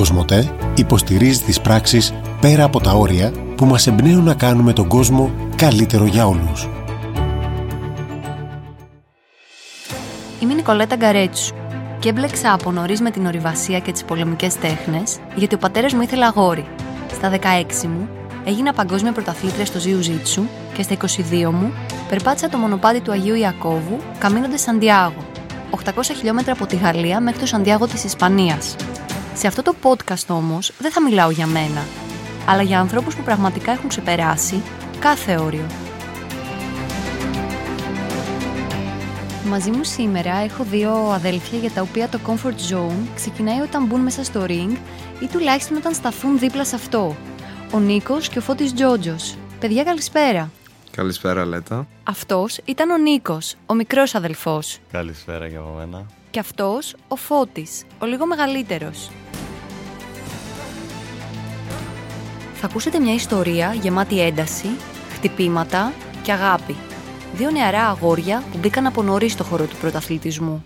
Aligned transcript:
Κοσμοτέ 0.00 0.52
υποστηρίζει 0.74 1.42
τις 1.42 1.60
πράξεις 1.60 2.14
πέρα 2.40 2.64
από 2.64 2.80
τα 2.80 2.92
όρια 2.92 3.32
που 3.56 3.64
μας 3.66 3.86
εμπνέουν 3.86 4.24
να 4.24 4.34
κάνουμε 4.34 4.72
τον 4.72 4.88
κόσμο 4.88 5.30
καλύτερο 5.56 6.04
για 6.04 6.26
όλους. 6.26 6.68
Είμαι 10.40 10.52
η 10.52 10.54
Νικολέτα 10.54 10.96
Γκαρέτσου 10.96 11.54
και 11.98 12.08
έμπλεξα 12.08 12.52
από 12.52 12.70
νωρίς 12.70 13.00
με 13.00 13.10
την 13.10 13.26
ορειβασία 13.26 13.78
και 13.78 13.92
τις 13.92 14.04
πολεμικές 14.04 14.58
τέχνες, 14.58 15.18
γιατί 15.34 15.54
ο 15.54 15.58
πατέρας 15.58 15.92
μου 15.92 16.00
ήθελε 16.00 16.24
αγόρι. 16.24 16.66
Στα 17.12 17.30
16 17.30 17.86
μου 17.86 18.08
έγινα 18.44 18.72
παγκόσμια 18.72 19.12
πρωταθλήτρια 19.12 19.64
στο 19.64 19.78
Ζιου 19.78 20.00
Ζίτσου 20.00 20.42
και 20.72 20.82
στα 20.82 20.94
22 20.94 21.50
μου 21.50 21.72
περπάτησα 22.08 22.48
το 22.48 22.58
μονοπάτι 22.58 23.00
του 23.00 23.12
Αγίου 23.12 23.34
Ιακώβου 23.34 23.98
καμίνοντας 24.18 24.60
Σαντιάγο, 24.60 25.24
800 25.70 26.00
χιλιόμετρα 26.16 26.52
από 26.52 26.66
τη 26.66 26.76
Γαλλία 26.76 27.20
μέχρι 27.20 27.40
το 27.40 27.46
Σαντιάγο 27.46 27.86
της 27.86 28.04
Ισπανίας. 28.04 28.76
Σε 29.34 29.46
αυτό 29.46 29.62
το 29.62 29.74
podcast 29.82 30.26
όμως 30.28 30.72
δεν 30.78 30.92
θα 30.92 31.02
μιλάω 31.02 31.30
για 31.30 31.46
μένα, 31.46 31.84
αλλά 32.46 32.62
για 32.62 32.80
ανθρώπους 32.80 33.16
που 33.16 33.22
πραγματικά 33.22 33.72
έχουν 33.72 33.88
ξεπεράσει 33.88 34.62
κάθε 34.98 35.36
όριο. 35.36 35.66
Μαζί 39.44 39.70
μου 39.70 39.84
σήμερα 39.84 40.34
έχω 40.36 40.64
δύο 40.64 40.92
αδέλφια 40.92 41.58
για 41.58 41.70
τα 41.70 41.80
οποία 41.80 42.08
το 42.08 42.18
comfort 42.26 42.74
zone 42.74 43.08
ξεκινάει 43.14 43.60
όταν 43.60 43.84
μπουν 43.86 44.00
μέσα 44.00 44.24
στο 44.24 44.44
ring 44.48 44.76
ή 45.20 45.26
τουλάχιστον 45.26 45.76
όταν 45.76 45.94
σταθούν 45.94 46.38
δίπλα 46.38 46.64
σε 46.64 46.74
αυτό. 46.74 47.16
Ο 47.72 47.78
Νίκος 47.78 48.28
και 48.28 48.38
ο 48.38 48.40
Φώτης 48.40 48.74
Τζότζος. 48.74 49.36
Παιδιά 49.60 49.84
καλησπέρα. 49.84 50.50
Καλησπέρα 50.90 51.44
Λέτα. 51.44 51.86
Αυτός 52.02 52.58
ήταν 52.64 52.90
ο 52.90 52.96
Νίκος, 52.96 53.54
ο 53.66 53.74
μικρός 53.74 54.14
αδελφός. 54.14 54.78
Καλησπέρα 54.92 55.46
για 55.46 55.60
μένα. 55.76 56.06
Και 56.30 56.38
αυτός 56.38 56.94
ο 57.08 57.16
Φώτης, 57.16 57.84
ο 57.98 58.06
λίγο 58.06 58.26
μεγαλύτερος. 58.26 59.10
Θα 62.60 62.66
ακούσετε 62.66 63.00
μια 63.00 63.14
ιστορία 63.14 63.74
γεμάτη 63.74 64.20
ένταση, 64.20 64.68
χτυπήματα 65.12 65.92
και 66.22 66.32
αγάπη 66.32 66.76
δύο 67.34 67.50
νεαρά 67.50 67.88
αγόρια 67.88 68.42
που 68.52 68.58
μπήκαν 68.58 68.86
από 68.86 69.02
νωρίς 69.02 69.32
στο 69.32 69.44
χώρο 69.44 69.64
του 69.64 69.76
πρωταθλητισμού. 69.76 70.64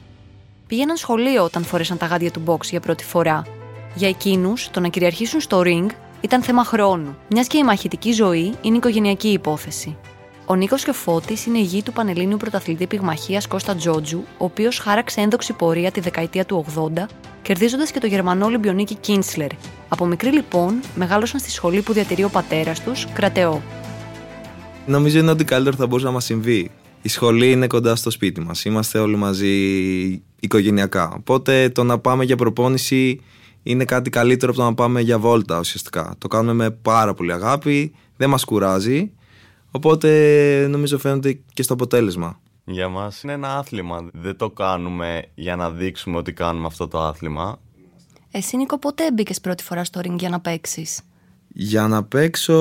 Πήγαιναν 0.67 0.97
σχολείο 0.97 1.45
όταν 1.45 1.65
φόρεσαν 1.65 1.99
τα 1.99 2.07
γάντια 2.07 2.31
του 2.31 2.43
box 2.47 2.61
για 2.63 2.81
πρώτη 2.81 3.05
φορά. 3.05 3.47
Για 3.95 4.09
εκείνους, 4.09 4.71
το 4.71 4.81
να 4.81 4.89
κυριαρχήσουν 4.89 5.41
στο 5.41 5.63
ring 5.65 5.87
ήταν 6.21 6.43
θέμα 6.43 6.65
χρόνου, 6.65 7.17
μιας 7.29 7.47
και 7.47 7.59
η 7.59 7.65
μαχητική 7.65 8.13
ζωή 8.13 8.55
είναι 8.63 8.77
οικογενειακή 8.77 9.29
υπόθεση. 9.29 9.97
Ο 10.47 10.55
Νίκος 10.55 10.85
και 10.85 10.91
ο 10.91 10.93
Φώτη 10.93 11.37
είναι 11.47 11.61
γη 11.61 11.83
του 11.83 11.93
Πανελλήνιου 11.93 12.37
Πρωταθλητή 12.37 12.87
Πυγμαχίας 12.87 13.47
Κώστα 13.47 13.75
Τζότζου, 13.75 14.19
ο 14.39 14.45
οποίος 14.45 14.79
χάραξε 14.79 15.21
ένδοξη 15.21 15.53
πορεία 15.53 15.91
τη 15.91 16.01
δεκαετία 16.01 16.45
του 16.45 16.65
80, 16.77 17.07
κερδίζοντας 17.43 17.91
και 17.91 17.99
το 17.99 18.07
Γερμανό 18.07 18.47
Ολυμπιονίκη 18.47 18.95
Κίνσλερ. 18.95 19.51
Από 19.89 20.07
μικρή 20.07 20.31
λοιπόν, 20.31 20.81
μεγάλωσαν 20.95 21.41
στη 21.41 21.51
σχολή 21.51 21.83
που 21.83 21.93
διατηρεί 21.93 22.25
ο 22.25 22.29
πατέρας 22.29 22.83
τους, 22.83 23.07
κρατεό. 23.13 23.63
Νομίζω 24.87 25.19
είναι 25.19 25.31
ότι 25.31 25.45
καλύτερο 25.45 25.77
θα 25.77 25.87
μπορούσε 25.87 26.07
να 26.07 26.13
μας 26.13 26.25
συμβεί. 26.25 26.71
Η 27.03 27.09
σχολή 27.09 27.51
είναι 27.51 27.67
κοντά 27.67 27.97
στο 27.97 28.11
σπίτι 28.11 28.41
μας. 28.41 28.65
Είμαστε 28.65 28.99
όλοι 28.99 29.17
μαζί 29.17 29.53
οικογενειακά. 30.41 31.15
Οπότε 31.17 31.69
το 31.69 31.85
να 31.85 31.99
πάμε 31.99 32.25
για 32.25 32.37
προπόνηση 32.37 33.21
είναι 33.63 33.85
κάτι 33.85 34.11
καλύτερο 34.11 34.51
από 34.53 34.61
το 34.61 34.67
να 34.67 34.75
πάμε 34.75 35.01
για 35.01 35.19
βόλτα 35.19 35.59
ουσιαστικά. 35.59 36.15
Το 36.19 36.29
κάνουμε 36.29 36.53
με 36.53 36.71
πάρα 36.71 37.15
πολύ 37.15 37.33
αγάπη, 37.33 37.93
δεν 38.17 38.29
μας 38.29 38.45
κουράζει. 38.45 39.13
Οπότε 39.77 40.67
νομίζω 40.71 40.99
φαίνεται 40.99 41.39
και 41.53 41.63
στο 41.63 41.73
αποτέλεσμα. 41.73 42.41
Για 42.65 42.89
μας 42.89 43.23
είναι 43.23 43.33
ένα 43.33 43.59
άθλημα. 43.59 44.09
Δεν 44.13 44.37
το 44.37 44.51
κάνουμε 44.51 45.25
για 45.35 45.57
να 45.57 45.71
δείξουμε 45.71 46.17
ότι 46.17 46.33
κάνουμε 46.33 46.67
αυτό 46.67 46.89
το 46.89 47.01
άθλημα. 47.01 47.59
Εσύ 48.31 48.57
Νίκο 48.57 48.79
πότε 48.79 49.13
μπήκες 49.13 49.41
πρώτη 49.41 49.63
φορά 49.63 49.85
στο 49.85 50.01
ring 50.05 50.17
για 50.19 50.29
να 50.29 50.41
παίξεις; 50.41 51.01
Για 51.49 51.89
να 51.89 52.05
παίξω 52.05 52.57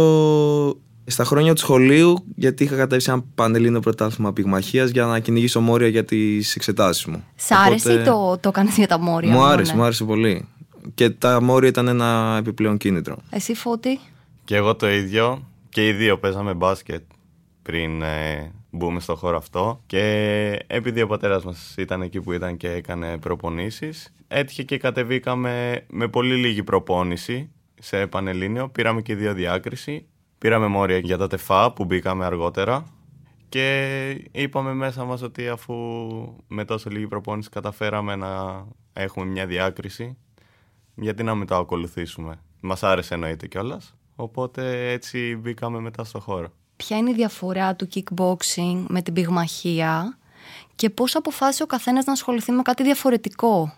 στα 1.06 1.24
χρόνια 1.24 1.54
του 1.54 1.60
σχολείου, 1.60 2.26
γιατί 2.36 2.64
είχα 2.64 2.76
κατέβει 2.76 3.04
ένα 3.08 3.24
πανελλήνιο 3.36 3.80
πρωτάθλημα 3.80 4.34
πυγμαχίας 4.34 4.90
για 4.90 5.06
να 5.06 5.20
κυνηγήσω 5.20 5.62
μόρια 5.62 5.88
για 5.88 6.06
τις 6.06 6.56
εξετάσεις 6.56 7.06
μου. 7.06 7.24
Σ' 7.36 7.52
άρεσε 7.52 7.94
ή 7.94 8.02
το, 8.04 8.38
το 8.40 8.50
έκανες 8.50 8.76
για 8.76 8.88
τα 8.88 9.00
μόρια, 9.00 9.32
Μου 9.32 9.44
άρεσε, 9.44 9.76
μου 9.76 9.84
άρεσε 9.84 10.04
πολύ. 10.04 10.48
Και 10.94 11.10
τα 11.10 11.42
μόρια 11.42 11.70
ήταν 11.70 11.88
ένα 11.88 12.36
επιπλέον 12.40 12.78
κίνητρο. 12.78 13.18
Εσύ 13.30 13.54
φώτη; 13.54 14.00
Και 14.46 14.56
εγώ 14.56 14.76
το 14.76 14.90
ίδιο. 14.90 15.48
Και 15.74 15.88
οι 15.88 15.92
δύο 15.94 16.20
παίζαμε 16.20 16.54
μπάσκετ 16.54 17.04
πριν 17.62 18.02
ε, 18.02 18.52
μπούμε 18.70 19.00
στο 19.00 19.16
χώρο 19.16 19.38
αυτό. 19.38 19.82
Και 19.86 20.66
επειδή 20.68 21.02
ο 21.02 21.08
πατέρας 21.08 21.44
μας 21.44 21.76
ήταν 21.78 22.02
εκεί 22.02 22.22
που 22.22 22.32
ήταν 22.32 22.58
και 22.58 22.72
έκανε 22.72 23.18
προπονήσεις, 23.18 24.16
έτυχε 24.28 24.64
και 24.64 24.78
κατεβήκαμε 24.78 25.86
με 25.90 26.08
πολύ 26.08 26.36
λίγη 26.36 26.64
προπόνηση 26.64 27.52
σε 27.80 28.08
Πανελλήνιο. 28.08 28.70
Πήραμε 28.70 29.02
και 29.02 29.16
δύο 29.16 29.34
διάκριση 29.34 30.08
Πήραμε 30.44 30.68
μόρια 30.68 30.98
για 30.98 31.18
τα 31.18 31.28
τεφά 31.28 31.74
που 31.74 31.86
μπήκαμε 31.86 32.26
αργότερα 32.26 32.86
και 33.50 34.30
είπαμε 34.32 34.74
μέσα 34.74 35.04
μας 35.06 35.22
ότι 35.22 35.48
αφού 35.48 35.74
με 36.48 36.66
τόσο 36.66 36.90
λίγη 36.90 37.08
προπόνηση 37.08 37.50
καταφέραμε 37.50 38.16
να 38.16 38.64
έχουμε 38.94 39.26
μια 39.26 39.46
διάκριση 39.46 40.18
γιατί 40.96 41.24
να 41.24 41.36
μην 41.36 41.48
το 41.48 41.56
ακολουθήσουμε. 41.56 42.40
Μας 42.60 42.84
άρεσε 42.84 43.14
εννοείται 43.14 43.48
κιόλας. 43.48 43.96
Οπότε 44.16 44.92
έτσι 44.92 45.36
μπήκαμε 45.36 45.80
μετά 45.80 46.04
στο 46.04 46.20
χώρο. 46.20 46.52
Ποια 46.76 46.98
είναι 46.98 47.10
η 47.10 47.14
διαφορά 47.14 47.76
του 47.76 47.88
kickboxing 47.94 48.86
με 48.88 49.02
την 49.02 49.14
πυγμαχία 49.14 50.18
και 50.76 50.90
πώς 50.90 51.16
αποφάσισε 51.16 51.64
ο 51.64 51.66
καθένας 51.66 52.06
να 52.06 52.12
ασχοληθεί 52.12 52.52
με 52.52 52.62
κάτι 52.62 52.84
διαφορετικό; 52.84 53.78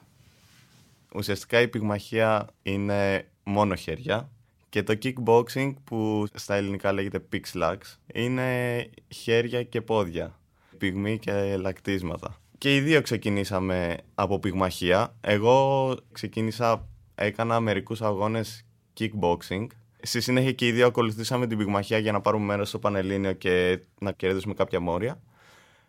Ουσιαστικά 1.15 1.61
η 1.61 1.67
πυγμαχία 1.67 2.47
είναι 2.63 3.27
μόνο 3.43 3.75
χέρια 3.75 4.29
και 4.69 4.83
το 4.83 4.97
kickboxing 5.03 5.73
που 5.83 6.27
στα 6.33 6.55
ελληνικά 6.55 6.91
λέγεται 6.91 7.25
pixlax 7.33 7.77
είναι 8.13 8.89
χέρια 9.07 9.63
και 9.63 9.81
πόδια, 9.81 10.39
πυγμή 10.77 11.19
και 11.19 11.57
λακτίσματα. 11.57 12.39
Και 12.57 12.75
οι 12.75 12.79
δύο 12.79 13.01
ξεκινήσαμε 13.01 13.97
από 14.15 14.39
πυγμαχία. 14.39 15.15
Εγώ 15.21 15.97
ξεκίνησα, 16.11 16.87
έκανα 17.15 17.59
μερικούς 17.59 18.01
αγώνες 18.01 18.65
kickboxing. 18.99 19.67
Στη 20.05 20.21
συνέχεια 20.21 20.51
και 20.51 20.67
οι 20.67 20.71
δύο 20.71 20.87
ακολουθήσαμε 20.87 21.47
την 21.47 21.57
πυγμαχία 21.57 21.97
για 21.97 22.11
να 22.11 22.21
πάρουμε 22.21 22.45
μέρος 22.45 22.67
στο 22.69 22.79
Πανελλήνιο 22.79 23.33
και 23.33 23.79
να 23.99 24.11
κερδίσουμε 24.11 24.53
κάποια 24.53 24.79
μόρια. 24.79 25.19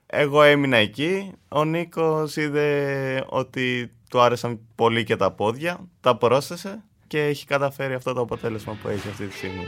Εγώ 0.07 0.43
έμεινα 0.43 0.77
εκεί, 0.77 1.33
ο 1.49 1.65
Νίκος 1.65 2.37
είδε 2.37 3.25
ότι 3.27 3.93
του 4.11 4.21
άρεσαν 4.21 4.61
πολύ 4.75 5.05
και 5.05 5.17
τα 5.17 5.31
πόδια, 5.31 5.89
τα 6.01 6.17
πρόσθεσε 6.17 6.83
και 7.07 7.25
έχει 7.25 7.47
καταφέρει 7.47 7.95
αυτό 7.95 8.13
το 8.13 8.21
αποτέλεσμα 8.21 8.79
που 8.83 8.89
έχει 8.89 9.09
αυτή 9.09 9.27
τη 9.27 9.37
στιγμή. 9.37 9.65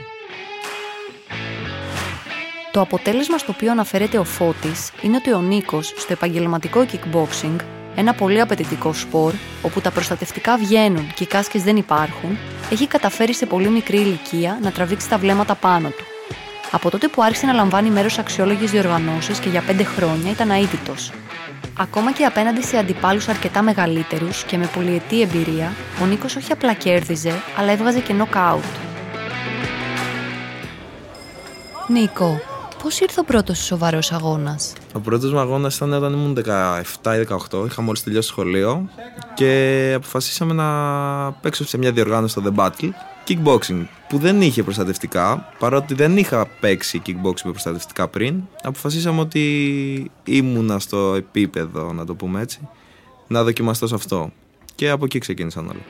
Το 2.73 2.81
αποτέλεσμα 2.81 3.39
στο 3.39 3.53
οποίο 3.55 3.71
αναφέρεται 3.71 4.19
ο 4.19 4.25
Φώτης 4.25 4.93
είναι 5.03 5.17
ότι 5.17 5.33
ο 5.33 5.41
Νίκος 5.41 5.93
στο 5.97 6.13
επαγγελματικό 6.13 6.87
kickboxing, 6.93 7.57
ένα 7.99 8.15
πολύ 8.15 8.41
απαιτητικό 8.41 8.93
σπορ, 8.93 9.33
όπου 9.63 9.81
τα 9.81 9.91
προστατευτικά 9.91 10.57
βγαίνουν 10.57 11.13
και 11.15 11.23
οι 11.23 11.27
κάσκες 11.27 11.63
δεν 11.63 11.77
υπάρχουν, 11.77 12.39
έχει 12.71 12.87
καταφέρει 12.87 13.35
σε 13.35 13.47
πολύ 13.47 13.69
μικρή 13.69 13.97
ηλικία 13.97 14.59
να 14.63 14.71
τραβήξει 14.71 15.09
τα 15.09 15.19
βλέμματα 15.19 15.55
πάνω 15.55 15.89
του. 15.89 16.05
Από 16.71 16.91
τότε 16.91 17.09
που 17.09 17.23
άρχισε 17.23 17.47
να 17.47 17.53
λαμβάνει 17.53 17.91
μέρος 17.91 18.13
σε 18.13 18.21
αξιόλογες 18.21 18.71
διοργανώσεις 18.71 19.39
και 19.39 19.49
για 19.49 19.63
πέντε 19.63 19.85
χρόνια 19.85 20.31
ήταν 20.31 20.51
αίτητος. 20.51 21.13
Ακόμα 21.79 22.13
και 22.13 22.25
απέναντι 22.25 22.63
σε 22.63 22.77
αντιπάλους 22.77 23.29
αρκετά 23.29 23.63
μεγαλύτερους 23.63 24.45
και 24.45 24.57
με 24.57 24.67
πολυετή 24.67 25.21
εμπειρία, 25.21 25.73
ο 26.03 26.07
Νίκος 26.07 26.37
όχι 26.37 26.53
απλά 26.53 26.73
κέρδιζε, 26.73 27.33
αλλά 27.59 27.71
έβγαζε 27.73 28.01
και 28.01 28.13
νοκάουτ. 28.13 28.65
Νίκο, 31.89 32.41
πώς 32.83 33.01
ήρθε 33.01 33.21
ο 33.21 33.25
πρώτος 33.25 33.59
σοβαρός 33.59 34.13
αγώνας; 34.13 34.73
Ο 34.99 35.01
πρώτος 35.01 35.33
μου 35.33 35.39
αγώνας 35.39 35.77
ήταν 35.77 35.93
όταν 35.93 36.13
ήμουν 36.13 36.37
17 37.03 37.15
ή 37.17 37.27
18, 37.51 37.67
είχα 37.67 37.83
μόλις 37.83 38.03
τελειώσει 38.03 38.29
σχολείο 38.29 38.89
και 39.35 39.93
αποφασίσαμε 39.97 40.53
να 40.53 40.69
παίξω 41.33 41.67
σε 41.67 41.79
μια 41.79 41.93
διοργάνωση 41.93 42.41
στο 42.41 42.43
The 42.47 42.61
Battle 42.61 42.91
kickboxing 43.29 43.85
που 44.09 44.19
δεν 44.19 44.43
είχε 44.43 44.63
προστατευτικά, 44.63 45.49
παρότι 45.59 45.95
δεν 45.95 46.17
είχα 46.17 46.47
παίξει 46.61 47.03
kickboxing 47.07 47.43
με 47.45 47.51
προστατευτικά 47.51 48.09
πριν, 48.09 48.43
αποφασίσαμε 48.63 49.21
ότι 49.21 50.11
ήμουνα 50.25 50.79
στο 50.79 51.15
επίπεδο, 51.15 51.93
να 51.93 52.05
το 52.07 52.15
πούμε 52.15 52.41
έτσι, 52.41 52.69
να 53.27 53.45
δοκιμαστώ 53.45 53.87
σε 53.87 53.95
αυτό. 53.95 54.31
Και 54.75 54.91
από 54.91 55.05
εκεί 55.05 55.19
ξεκίνησαν 55.19 55.65
όλα. 55.65 55.81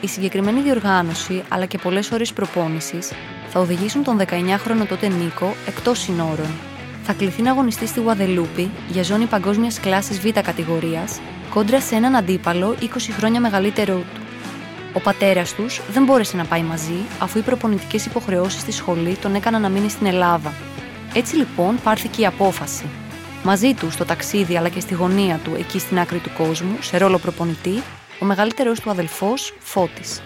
Η 0.00 0.06
συγκεκριμένη 0.06 0.60
διοργάνωση, 0.60 1.42
αλλά 1.48 1.66
και 1.66 1.78
πολλές 1.78 2.10
ώρες 2.10 2.32
προπόνησης, 2.32 3.12
θα 3.48 3.60
οδηγήσουν 3.60 4.04
τον 4.04 4.18
19χρονο 4.18 4.86
τότε 4.88 5.08
Νίκο 5.08 5.54
εκτός 5.66 5.98
συνόρων. 5.98 6.50
Θα 7.12 7.18
κληθεί 7.18 7.42
να 7.42 7.50
αγωνιστεί 7.50 7.86
στη 7.86 8.00
Γουαδελούπη 8.00 8.70
για 8.88 9.02
ζώνη 9.02 9.26
παγκόσμιας 9.26 9.80
κλάσης 9.80 10.20
Β 10.20 10.28
κατηγορίας, 10.28 11.20
κόντρα 11.50 11.80
σε 11.80 11.94
έναν 11.94 12.16
αντίπαλο 12.16 12.76
20 12.80 12.84
χρόνια 13.16 13.40
μεγαλύτερο 13.40 13.94
του. 13.94 14.20
Ο 14.92 15.00
πατέρας 15.00 15.54
τους 15.54 15.80
δεν 15.92 16.04
μπόρεσε 16.04 16.36
να 16.36 16.44
πάει 16.44 16.62
μαζί, 16.62 17.04
αφού 17.18 17.38
οι 17.38 17.42
προπονητικές 17.42 18.06
υποχρεώσεις 18.06 18.60
στη 18.60 18.72
σχολή 18.72 19.16
τον 19.16 19.34
έκαναν 19.34 19.60
να 19.60 19.68
μείνει 19.68 19.88
στην 19.88 20.06
Ελλάδα. 20.06 20.52
Έτσι 21.14 21.36
λοιπόν 21.36 21.80
πάρθηκε 21.82 22.20
η 22.20 22.26
απόφαση. 22.26 22.84
Μαζί 23.44 23.74
τους 23.74 23.92
στο 23.92 24.04
ταξίδι 24.04 24.56
αλλά 24.56 24.68
και 24.68 24.80
στη 24.80 24.94
γωνία 24.94 25.40
του 25.44 25.50
εκεί 25.58 25.78
στην 25.78 25.98
άκρη 25.98 26.18
του 26.18 26.30
κόσμου, 26.38 26.76
σε 26.80 26.98
ρόλο 26.98 27.18
προπονητή, 27.18 27.82
ο 28.20 28.24
μεγαλύτερος 28.24 28.80
του 28.80 28.90
αδελφός 28.90 29.54
Φώτης. 29.58 30.22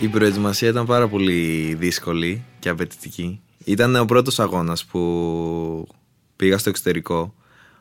Η 0.00 0.08
προετοιμασία 0.08 0.68
ήταν 0.68 0.86
πάρα 0.86 1.08
πολύ 1.08 1.74
δύσκολη 1.78 2.44
και 2.58 2.68
απαιτητική. 2.68 3.40
Ήταν 3.64 3.96
ο 3.96 4.04
πρώτος 4.04 4.38
αγώνας 4.38 4.84
που 4.84 5.88
πήγα 6.36 6.58
στο 6.58 6.68
εξωτερικό. 6.68 7.34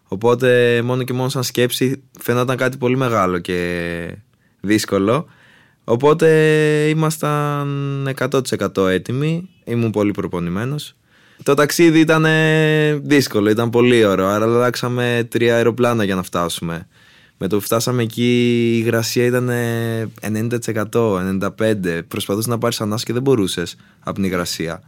Οπότε 0.08 0.82
μόνο 0.82 1.04
και 1.04 1.14
μόνο 1.14 1.30
σαν 1.30 1.44
σκέψη 1.44 2.04
φαινόταν 2.20 2.58
κάτι 2.58 2.78
πολύ 2.78 2.98
μεγάλο 2.98 3.40
και 3.40 4.18
δύσκολο. 4.62 5.28
Οπότε 5.84 6.28
ήμασταν 6.90 8.16
100% 8.18 8.88
έτοιμοι, 8.88 9.50
ήμουν 9.64 9.92
πολύ 9.92 10.12
προπονημένος. 10.12 10.96
Το 11.44 11.54
ταξίδι 11.54 12.00
ήταν 12.00 12.26
δύσκολο, 13.02 13.50
ήταν 13.50 13.70
πολύ 13.70 14.06
ωραίο, 14.06 14.28
άρα 14.28 14.46
αλλάξαμε 14.46 15.28
τρία 15.30 15.56
αεροπλάνα 15.56 16.04
για 16.04 16.16
να 16.16 16.24
φτάσουμε. 16.24 16.88
Με 17.38 17.48
το 17.48 17.56
που 17.56 17.62
φτάσαμε 17.62 18.04
εκεί 18.04 18.24
η 18.76 18.78
υγρασία 18.78 19.26
ήταν 19.26 19.50
90%, 20.22 21.50
95%. 21.60 22.02
Προσπαθούσες 22.08 22.48
να 22.48 22.58
πάρεις 22.58 22.82
ανάσκη 22.82 23.06
και 23.06 23.14
δεν 23.14 23.22
μπορούσες 23.22 23.76
από 24.00 24.16
την 24.16 24.24
υγρασία. 24.24 24.82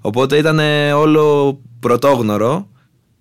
Οπότε 0.00 0.36
ήταν 0.36 0.58
όλο 0.94 1.58
πρωτόγνωρο, 1.80 2.68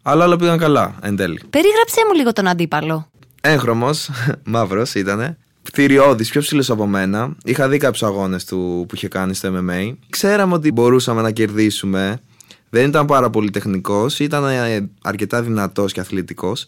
αλλά 0.01 0.25
όλα 0.25 0.35
πήγαν 0.35 0.57
καλά 0.57 0.95
εν 1.01 1.15
τέλει. 1.15 1.41
Περίγραψέ 1.49 2.01
μου 2.07 2.13
λίγο 2.15 2.33
τον 2.33 2.47
αντίπαλο. 2.47 3.09
Έγχρωμος, 3.41 4.09
μαύρος 4.53 4.93
ήταν. 4.93 5.37
Πτυριώδης, 5.61 6.29
πιο 6.29 6.41
ψηλός 6.41 6.69
από 6.69 6.87
μένα. 6.87 7.35
Είχα 7.43 7.69
δει 7.69 7.77
κάποιους 7.77 8.03
αγώνες 8.03 8.45
του 8.45 8.85
που 8.87 8.95
είχε 8.95 9.07
κάνει 9.07 9.33
στο 9.33 9.49
MMA. 9.53 9.93
Ξέραμε 10.09 10.53
ότι 10.53 10.71
μπορούσαμε 10.71 11.21
να 11.21 11.31
κερδίσουμε. 11.31 12.19
Δεν 12.69 12.87
ήταν 12.87 13.05
πάρα 13.05 13.29
πολύ 13.29 13.49
τεχνικός, 13.49 14.19
ήταν 14.19 14.43
αρκετά 15.01 15.41
δυνατός 15.41 15.93
και 15.93 15.99
αθλητικός. 15.99 16.65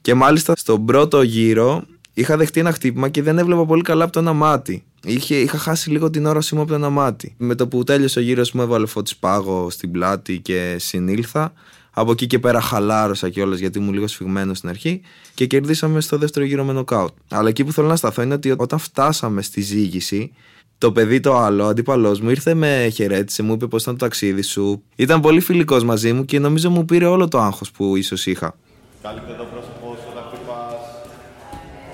Και 0.00 0.14
μάλιστα 0.14 0.52
στον 0.56 0.84
πρώτο 0.84 1.22
γύρο 1.22 1.82
είχα 2.14 2.36
δεχτεί 2.36 2.60
ένα 2.60 2.72
χτύπημα 2.72 3.08
και 3.08 3.22
δεν 3.22 3.38
έβλεπα 3.38 3.66
πολύ 3.66 3.82
καλά 3.82 4.04
από 4.04 4.12
το 4.12 4.18
ένα 4.18 4.32
μάτι. 4.32 4.84
Είχε, 5.04 5.34
είχα 5.34 5.58
χάσει 5.58 5.90
λίγο 5.90 6.10
την 6.10 6.26
όρασή 6.26 6.54
μου 6.54 6.60
από 6.60 6.70
το 6.70 6.76
ένα 6.76 6.90
μάτι. 6.90 7.34
Με 7.36 7.54
το 7.54 7.68
που 7.68 7.84
τέλειωσε 7.84 8.18
ο 8.18 8.22
γύρος 8.22 8.52
μου, 8.52 8.62
έβαλε 8.62 8.86
φώτη 8.86 9.14
πάγο 9.20 9.70
στην 9.70 9.90
πλάτη 9.90 10.38
και 10.38 10.76
συνήλθα. 10.78 11.52
Από 11.90 12.10
εκεί 12.12 12.26
και 12.26 12.38
πέρα 12.38 12.60
χαλάρωσα 12.60 13.28
κιόλας 13.28 13.58
γιατί 13.58 13.78
ήμουν 13.78 13.92
λίγο 13.92 14.06
σφιγμένος 14.06 14.58
στην 14.58 14.68
αρχή 14.68 15.00
και 15.34 15.46
κερδίσαμε 15.46 16.00
στο 16.00 16.18
δεύτερο 16.18 16.44
γύρο 16.44 16.64
με 16.64 16.72
νοκάουτ. 16.72 17.12
Αλλά 17.30 17.48
εκεί 17.48 17.64
που 17.64 17.72
θέλω 17.72 17.86
να 17.86 17.96
σταθώ 17.96 18.22
είναι 18.22 18.34
ότι 18.34 18.54
όταν 18.56 18.78
φτάσαμε 18.78 19.42
στη 19.42 19.60
ζήγηση, 19.60 20.32
το 20.78 20.92
παιδί 20.92 21.20
το 21.20 21.36
άλλο, 21.36 21.64
ο 21.64 21.66
αντίπαλός 21.66 22.20
μου, 22.20 22.30
ήρθε 22.30 22.54
με 22.54 22.88
χαιρέτησε, 22.92 23.42
μου 23.42 23.52
είπε 23.52 23.66
πώς 23.66 23.82
ήταν 23.82 23.96
το 23.96 24.04
ταξίδι 24.04 24.42
σου. 24.42 24.82
Ήταν 24.96 25.20
πολύ 25.20 25.40
φιλικός 25.40 25.84
μαζί 25.84 26.12
μου 26.12 26.24
και 26.24 26.38
νομίζω 26.38 26.70
μου 26.70 26.84
πήρε 26.84 27.06
όλο 27.06 27.28
το 27.28 27.38
άγχος 27.38 27.70
που 27.70 27.96
ίσως 27.96 28.26
είχα. 28.26 28.54
Κάλυπτε 29.02 29.34
το 29.38 29.44
πρόσωπό 29.52 29.96
σου 30.00 30.08
όταν 30.12 30.24
χτυπά. 30.28 30.62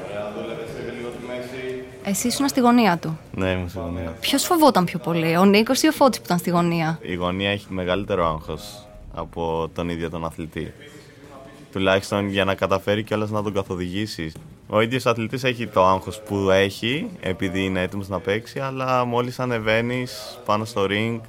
Ωραία, 0.03 0.33
δούλευε 0.35 0.65
λίγο 0.99 1.09
τη 1.09 1.27
μέση. 1.27 1.87
Εσύ 2.09 2.27
ήσουν 2.27 2.49
στη 2.49 2.61
γωνία 2.61 2.99
του. 2.99 3.19
Ναι, 3.35 3.51
ήμουν 3.51 3.69
στη 3.69 3.79
γωνία. 3.79 4.15
Ποιος 4.21 4.45
φοβόταν 4.45 4.85
πιο 4.85 4.99
πολύ, 4.99 5.37
ο 5.37 5.45
Νίκος 5.45 5.83
ή 5.83 5.89
ο 5.89 5.93
Φώτης 5.93 6.19
που 6.19 6.25
ήταν 6.27 6.39
στη 6.39 6.51
γωνία; 6.51 6.99
Η 7.03 7.15
γωνία 7.15 7.51
έχει 7.51 7.67
μεγαλύτερο 7.69 8.27
άγχος 8.27 8.87
από 9.15 9.71
τον 9.75 9.89
ίδιο 9.89 10.11
τον 10.11 10.25
αθλητή. 10.25 10.73
Τουλάχιστον 11.73 12.29
για 12.29 12.45
να 12.45 12.55
καταφέρει 12.55 13.03
κιόλας 13.03 13.31
να 13.31 13.43
τον 13.43 13.53
καθοδηγήσει. 13.53 14.33
Ο 14.67 14.81
ίδιος 14.81 15.07
αθλητής 15.07 15.45
έχει 15.45 15.67
το 15.67 15.87
άγχος 15.87 16.21
που 16.21 16.51
έχει 16.51 17.09
επειδή 17.21 17.65
είναι 17.65 17.83
έτοιμος 17.83 18.09
να 18.09 18.19
παίξει, 18.21 18.59
αλλά 18.59 19.05
μόλις 19.05 19.39
ανεβαίνεις 19.39 20.39
πάνω 20.45 20.65
στο 20.65 20.87
ring, 20.91 21.21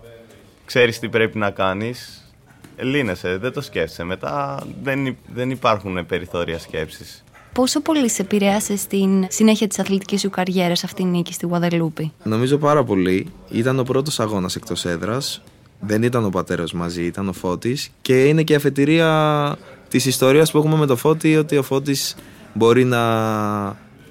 ξέρεις 0.65 0.99
τι 0.99 1.09
πρέπει 1.09 1.37
να 1.37 1.49
κάνεις, 1.49 2.31
λύνεσαι, 2.77 3.37
δεν 3.37 3.53
το 3.53 3.61
σκέφτεσαι. 3.61 4.03
Μετά 4.03 4.63
δεν, 4.83 5.17
δεν 5.33 5.49
υπάρχουν 5.49 6.05
περιθώρια 6.05 6.59
σκέψης. 6.59 7.23
Πόσο 7.57 7.81
πολύ 7.81 8.09
σε 8.09 8.21
επηρέασε 8.21 8.77
στην 8.77 9.25
συνέχεια 9.29 9.67
της 9.67 9.79
αθλητικής 9.79 10.21
σου 10.21 10.29
καριέρας 10.29 10.83
αυτή 10.83 11.01
η 11.01 11.05
νίκη 11.05 11.33
στη 11.33 11.45
Γουαδελούπη; 11.45 12.11
Νομίζω 12.23 12.57
πάρα 12.57 12.83
πολύ. 12.83 13.27
Ήταν 13.49 13.79
ο 13.79 13.83
πρώτος 13.83 14.19
αγώνας 14.19 14.55
εκτός 14.55 14.85
έδρας. 14.85 15.41
Δεν 15.79 16.03
ήταν 16.03 16.25
ο 16.25 16.29
πατέρας 16.29 16.73
μαζί, 16.73 17.03
ήταν 17.03 17.27
ο 17.27 17.33
Φώτης 17.33 17.89
και 18.01 18.25
είναι 18.25 18.43
και 18.43 18.55
αφετηρία 18.55 19.57
της 19.89 20.05
ιστορίας 20.05 20.51
που 20.51 20.57
έχουμε 20.57 20.75
με 20.75 20.85
το 20.85 20.95
Φώτη 20.95 21.37
ότι 21.37 21.57
ο 21.57 21.63
Φώτης 21.63 22.15
μπορεί 22.53 22.83
να 22.83 23.01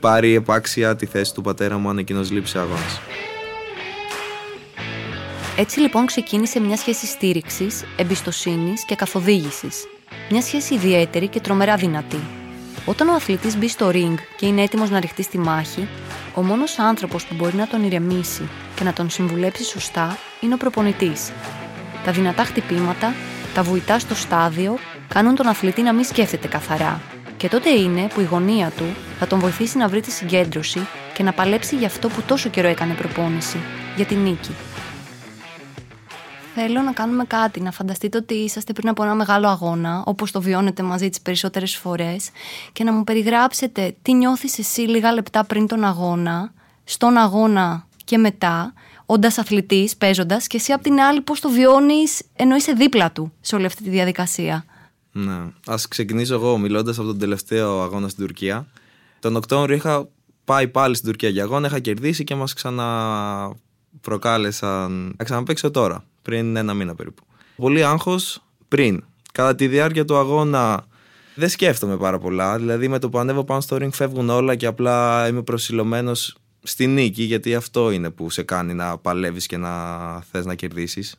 πάρει 0.00 0.34
επάξια 0.34 0.96
τη 0.96 1.06
θέση 1.06 1.34
του 1.34 1.42
πατέρα 1.42 1.78
μου 1.78 1.88
αν 1.88 1.98
εκείνος 1.98 2.30
λείψει 2.30 2.58
αγώνας. 2.58 3.00
Έτσι 5.56 5.80
λοιπόν 5.80 6.06
ξεκίνησε 6.06 6.60
μια 6.60 6.76
σχέση 6.76 7.06
στήριξης, 7.06 7.84
εμπιστοσύνης 7.96 8.84
και 8.84 8.94
καθοδήγησης. 8.94 9.84
Μια 10.30 10.42
σχέση 10.42 10.74
ιδιαίτερη 10.74 11.28
και 11.28 11.40
τρομερά 11.40 11.76
δυνατή. 11.76 12.45
Όταν 12.88 13.08
ο 13.08 13.14
αθλητής 13.14 13.56
μπει 13.56 13.68
στο 13.68 13.90
ring 13.92 14.14
και 14.36 14.46
είναι 14.46 14.62
έτοιμος 14.62 14.90
να 14.90 15.00
ρηχτεί 15.00 15.22
στη 15.22 15.38
μάχη, 15.38 15.88
ο 16.34 16.42
μόνος 16.42 16.78
άνθρωπος 16.78 17.26
που 17.26 17.34
μπορεί 17.34 17.56
να 17.56 17.66
τον 17.66 17.84
ηρεμήσει 17.84 18.48
και 18.74 18.84
να 18.84 18.92
τον 18.92 19.10
συμβουλέψει 19.10 19.64
σωστά 19.64 20.18
είναι 20.40 20.54
ο 20.54 20.56
προπονητής. 20.56 21.32
Τα 22.04 22.12
δυνατά 22.12 22.44
χτυπήματα, 22.44 23.14
τα 23.54 23.62
βουητά 23.62 23.98
στο 23.98 24.14
στάδιο, 24.14 24.78
κάνουν 25.08 25.34
τον 25.34 25.46
αθλητή 25.46 25.82
να 25.82 25.92
μην 25.92 26.04
σκέφτεται 26.04 26.48
καθαρά. 26.48 27.00
Και 27.36 27.48
τότε 27.48 27.70
είναι 27.70 28.08
που 28.14 28.20
η 28.20 28.24
γωνία 28.24 28.72
του 28.76 28.84
θα 29.18 29.26
τον 29.26 29.38
βοηθήσει 29.38 29.78
να 29.78 29.88
βρει 29.88 30.00
τη 30.00 30.10
συγκέντρωση 30.10 30.86
και 31.14 31.22
να 31.22 31.32
παλέψει 31.32 31.76
για 31.76 31.86
αυτό 31.86 32.08
που 32.08 32.22
τόσο 32.22 32.48
καιρό 32.48 32.68
έκανε 32.68 32.94
προπόνηση, 32.94 33.58
για 33.96 34.04
την 34.04 34.18
νίκη. 34.18 34.54
Θέλω 36.58 36.80
να 36.80 36.92
κάνουμε 36.92 37.24
κάτι, 37.24 37.60
να 37.60 37.70
φανταστείτε 37.70 38.18
ότι 38.18 38.34
είσαστε 38.34 38.72
πριν 38.72 38.88
από 38.88 39.02
ένα 39.02 39.14
μεγάλο 39.14 39.48
αγώνα, 39.48 40.02
όπως 40.06 40.30
το 40.30 40.40
βιώνετε 40.40 40.82
μαζί 40.82 41.08
τις 41.08 41.20
περισσότερες 41.20 41.76
φορές, 41.76 42.30
και 42.72 42.84
να 42.84 42.92
μου 42.92 43.04
περιγράψετε 43.04 43.96
τι 44.02 44.12
νιώθεις 44.12 44.58
εσύ 44.58 44.80
λίγα 44.80 45.12
λεπτά 45.12 45.44
πριν 45.44 45.66
τον 45.66 45.84
αγώνα, 45.84 46.52
στον 46.84 47.16
αγώνα 47.16 47.86
και 48.04 48.18
μετά, 48.18 48.72
όντας 49.06 49.38
αθλητής, 49.38 49.96
παίζοντας, 49.96 50.46
και 50.46 50.56
εσύ 50.56 50.72
απ' 50.72 50.82
την 50.82 51.00
άλλη 51.00 51.20
πώς 51.20 51.40
το 51.40 51.50
βιώνεις 51.50 52.22
ενώ 52.36 52.56
είσαι 52.56 52.72
δίπλα 52.72 53.12
του 53.12 53.32
σε 53.40 53.54
όλη 53.54 53.66
αυτή 53.66 53.82
τη 53.82 53.90
διαδικασία. 53.90 54.64
Ναι. 55.12 55.38
Α 55.66 55.74
ξεκινήσω 55.88 56.34
εγώ 56.34 56.58
μιλώντας 56.58 56.98
από 56.98 57.06
τον 57.06 57.18
τελευταίο 57.18 57.82
αγώνα 57.82 58.08
στην 58.08 58.26
Τουρκία. 58.26 58.66
Τον 59.20 59.36
Οκτώβριο 59.36 59.76
είχα 59.76 60.08
πάει 60.44 60.68
πάλι 60.68 60.94
στην 60.94 61.08
Τουρκία 61.08 61.28
για 61.28 61.42
αγώνα, 61.42 61.66
είχα 61.66 61.78
κερδίσει 61.78 62.24
και 62.24 62.34
μας 62.34 62.54
ξαναπροκάλεσαν 62.54 65.14
να 65.18 65.24
ξαναπαίξω 65.24 65.70
τώρα, 65.70 66.04
πριν 66.26 66.56
ένα 66.56 66.74
μήνα 66.74 66.94
περίπου. 66.94 67.22
Πολύ 67.56 67.84
άγχος 67.84 68.42
πριν. 68.68 69.04
Κατά 69.32 69.54
τη 69.54 69.68
διάρκεια 69.68 70.04
του 70.04 70.16
αγώνα 70.16 70.84
δεν 71.34 71.48
σκέφτομαι 71.48 71.96
πάρα 71.96 72.18
πολλά. 72.18 72.58
Δηλαδή 72.58 72.88
με 72.88 72.98
το 72.98 73.08
που 73.08 73.18
ανέβω 73.18 73.44
πάνω 73.44 73.60
στο 73.60 73.76
ring 73.76 73.92
φεύγουν 73.92 74.30
όλα 74.30 74.54
και 74.54 74.66
απλά 74.66 75.28
είμαι 75.28 75.42
προσιλωμένος 75.42 76.36
στη 76.62 76.86
νίκη, 76.86 77.22
γιατί 77.22 77.54
αυτό 77.54 77.90
είναι 77.90 78.10
που 78.10 78.30
σε 78.30 78.42
κάνει 78.42 78.74
να 78.74 78.98
παλεύεις 78.98 79.46
και 79.46 79.56
να 79.56 79.72
θες 80.20 80.44
να 80.44 80.54
κερδίσεις. 80.54 81.16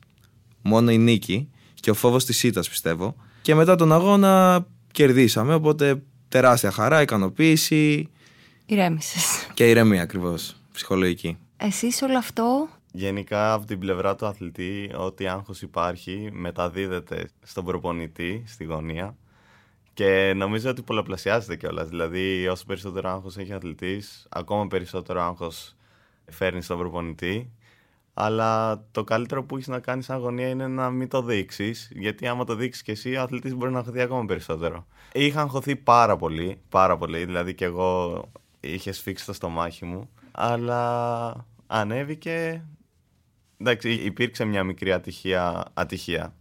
Μόνο 0.62 0.92
η 0.92 0.98
νίκη 0.98 1.50
και 1.74 1.90
ο 1.90 1.94
φόβος 1.94 2.26
της 2.26 2.44
ήττας, 2.44 2.70
πιστεύω. 2.70 3.16
Και 3.42 3.56
μετά 3.56 3.76
τον 3.76 3.94
αγώνα 3.94 4.66
κερδίσαμε, 4.92 5.54
οπότε 5.54 6.02
τεράστια 6.28 6.72
χαρά, 6.72 7.02
ικανοποίηση. 7.02 8.10
Ηρέμησες. 8.66 9.48
Και 9.54 9.70
ηρεμία 9.70 10.02
ακριβώς. 10.02 10.56
Ψυχολογική. 10.74 11.38
Εσύ 11.58 11.88
όλο 12.04 12.18
αυτό. 12.18 12.70
Γενικά 12.92 13.54
από 13.54 13.66
την 13.66 13.80
πλευρά 13.80 14.16
του 14.16 14.26
αθλητή, 14.26 14.92
ό,τι 14.98 15.28
άγχος 15.28 15.62
υπάρχει 15.62 16.30
μεταδίδεται 16.34 17.30
στον 17.42 17.66
προπονητή, 17.66 18.44
στη 18.46 18.64
γωνία 18.64 19.16
και 19.98 20.34
νομίζω 20.36 20.70
ότι 20.70 20.82
πολλαπλασιάζεται 20.82 21.56
κιόλας. 21.56 21.88
Δηλαδή, 21.88 22.48
όσο 22.48 22.66
περισσότερο 22.66 23.10
άγχος 23.10 23.38
έχει 23.38 23.54
αθλητής, 23.54 24.28
ακόμα 24.30 24.68
περισσότερο 24.68 25.22
άγχος 25.22 25.76
φέρνει 26.32 26.62
στον 26.62 26.78
προπονητή. 26.78 27.52
Αλλά 28.14 28.84
το 28.92 29.04
καλύτερο 29.04 29.44
που 29.44 29.56
έχεις 29.56 29.68
να 29.68 29.80
κάνεις 29.80 30.06
σαν 30.06 30.16
αγωνία 30.16 30.50
είναι 30.50 30.68
να 30.68 30.90
μην 30.90 31.10
το 31.10 31.22
δείξεις. 31.22 31.92
Γιατί 31.96 32.28
άμα 32.28 32.44
το 32.44 32.56
δείξεις 32.56 32.84
κι 32.84 32.92
εσύ, 32.92 33.16
ο 33.16 33.22
αθλητής 33.22 33.56
μπορεί 33.56 33.72
να 33.72 33.80
αγχωθεί 33.80 34.02
ακόμα 34.02 34.26
περισσότερο. 34.26 34.88
Είχα 35.12 35.42
αγχωθεί 35.42 35.76
πάρα 35.76 36.16
πολύ. 36.16 36.62
Πάρα 36.70 36.98
πολύ. 36.98 37.26
Δηλαδή, 37.26 37.54
κι 37.54 37.64
εγώ 37.64 38.24
είχε 38.60 38.92
σφίξει 38.92 39.26
το 39.26 39.34
στομάχι 39.34 39.86
μου. 39.86 40.10
Αλλά 40.32 41.46
ανέβηκε. 41.68 42.66
Εντάξει, 43.58 43.92
υπήρξε 43.94 44.46
μια 44.46 44.64
μικρή 44.64 44.92
ατυχία. 44.92 45.66
ατυχία. 45.74 46.34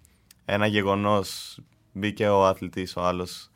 Ένα 0.45 0.67
γεγονός 0.67 1.59
μπήκε 1.93 2.29
ο 2.29 2.47
αθλητής 2.47 2.97
ο 2.97 3.03
άλλος 3.03 3.51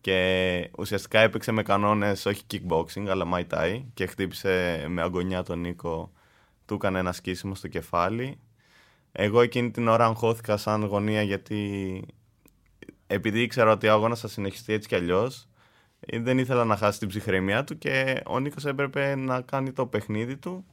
και 0.00 0.70
ουσιαστικά 0.78 1.20
έπαιξε 1.20 1.52
με 1.52 1.62
κανόνες 1.62 2.26
όχι 2.26 2.42
kickboxing 2.50 3.06
αλλά 3.08 3.26
Muay 3.32 3.46
Thai 3.54 3.82
και 3.94 4.06
χτύπησε 4.06 4.84
με 4.88 5.02
αγωνιά 5.02 5.42
τον 5.42 5.60
Νίκο, 5.60 6.12
του 6.66 6.74
έκανε 6.74 6.98
ένα 6.98 7.12
σκίσιμο 7.12 7.54
στο 7.54 7.68
κεφάλι. 7.68 8.38
Εγώ 9.12 9.40
εκείνη 9.40 9.70
την 9.70 9.88
ώρα 9.88 10.04
αγχώθηκα 10.04 10.56
σαν 10.56 10.84
γωνία 10.84 11.22
γιατί 11.22 12.02
επειδή 13.06 13.42
ήξερα 13.42 13.70
ότι 13.72 13.86
ο 13.86 13.92
αγώνας 13.92 14.20
θα 14.20 14.28
συνεχιστεί 14.28 14.72
έτσι 14.72 14.88
κι 14.88 14.94
αλλιώς 14.94 15.48
δεν 16.12 16.38
ήθελα 16.38 16.64
να 16.64 16.76
χάσει 16.76 16.98
την 16.98 17.08
ψυχραιμία 17.08 17.64
του 17.64 17.78
και 17.78 18.22
ο 18.26 18.40
Νίκος 18.40 18.64
έπρεπε 18.64 19.14
να 19.14 19.40
κάνει 19.40 19.72
το 19.72 19.86
παιχνίδι 19.86 20.36
του 20.36 20.64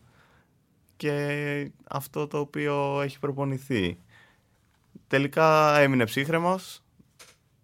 και 1.01 1.71
αυτό 1.89 2.27
το 2.27 2.37
οποίο 2.37 3.01
έχει 3.01 3.19
προπονηθεί. 3.19 3.97
Τελικά 5.07 5.77
έμεινε 5.79 6.05
ψύχρεμος, 6.05 6.83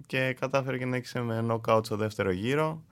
και 0.06 0.36
κατάφερε 0.39 0.77
και 0.77 0.86
να 0.86 0.96
έχει 0.96 1.20
με 1.20 1.41
νοκάουτ 1.41 1.86
στο 1.86 1.96
δεύτερο 1.96 2.32
γύρο 2.32 2.84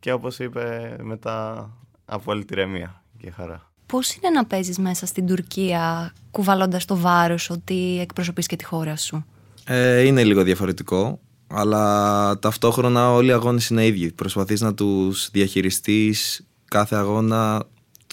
και 0.00 0.12
όπως 0.12 0.38
είπε 0.38 0.96
μετά 1.02 1.70
απόλυτη 2.04 2.52
ηρεμία 2.52 3.02
και 3.18 3.30
χαρά. 3.30 3.70
Πώς 3.86 4.14
είναι 4.14 4.30
να 4.30 4.46
παίζεις 4.46 4.78
μέσα 4.78 5.06
στην 5.06 5.26
Τουρκία, 5.26 6.12
κουβαλώντας 6.30 6.84
το 6.84 6.96
βάρος 6.96 7.50
ότι 7.50 7.98
εκπροσωπείς 8.00 8.46
και 8.46 8.56
τη 8.56 8.64
χώρα 8.64 8.96
σου; 8.96 9.24
Ε, 9.64 10.00
είναι 10.00 10.24
λίγο 10.24 10.42
διαφορετικό, 10.42 11.20
αλλά 11.46 12.38
ταυτόχρονα 12.38 13.12
όλοι 13.12 13.28
οι 13.28 13.32
αγώνες 13.32 13.68
είναι 13.68 13.86
ίδιοι. 13.86 14.12
Προσπαθείς 14.12 14.60
να 14.60 14.74
τους 14.74 15.30
διαχειριστείς 15.30 16.46
κάθε 16.64 16.96
αγώνα 16.96 17.66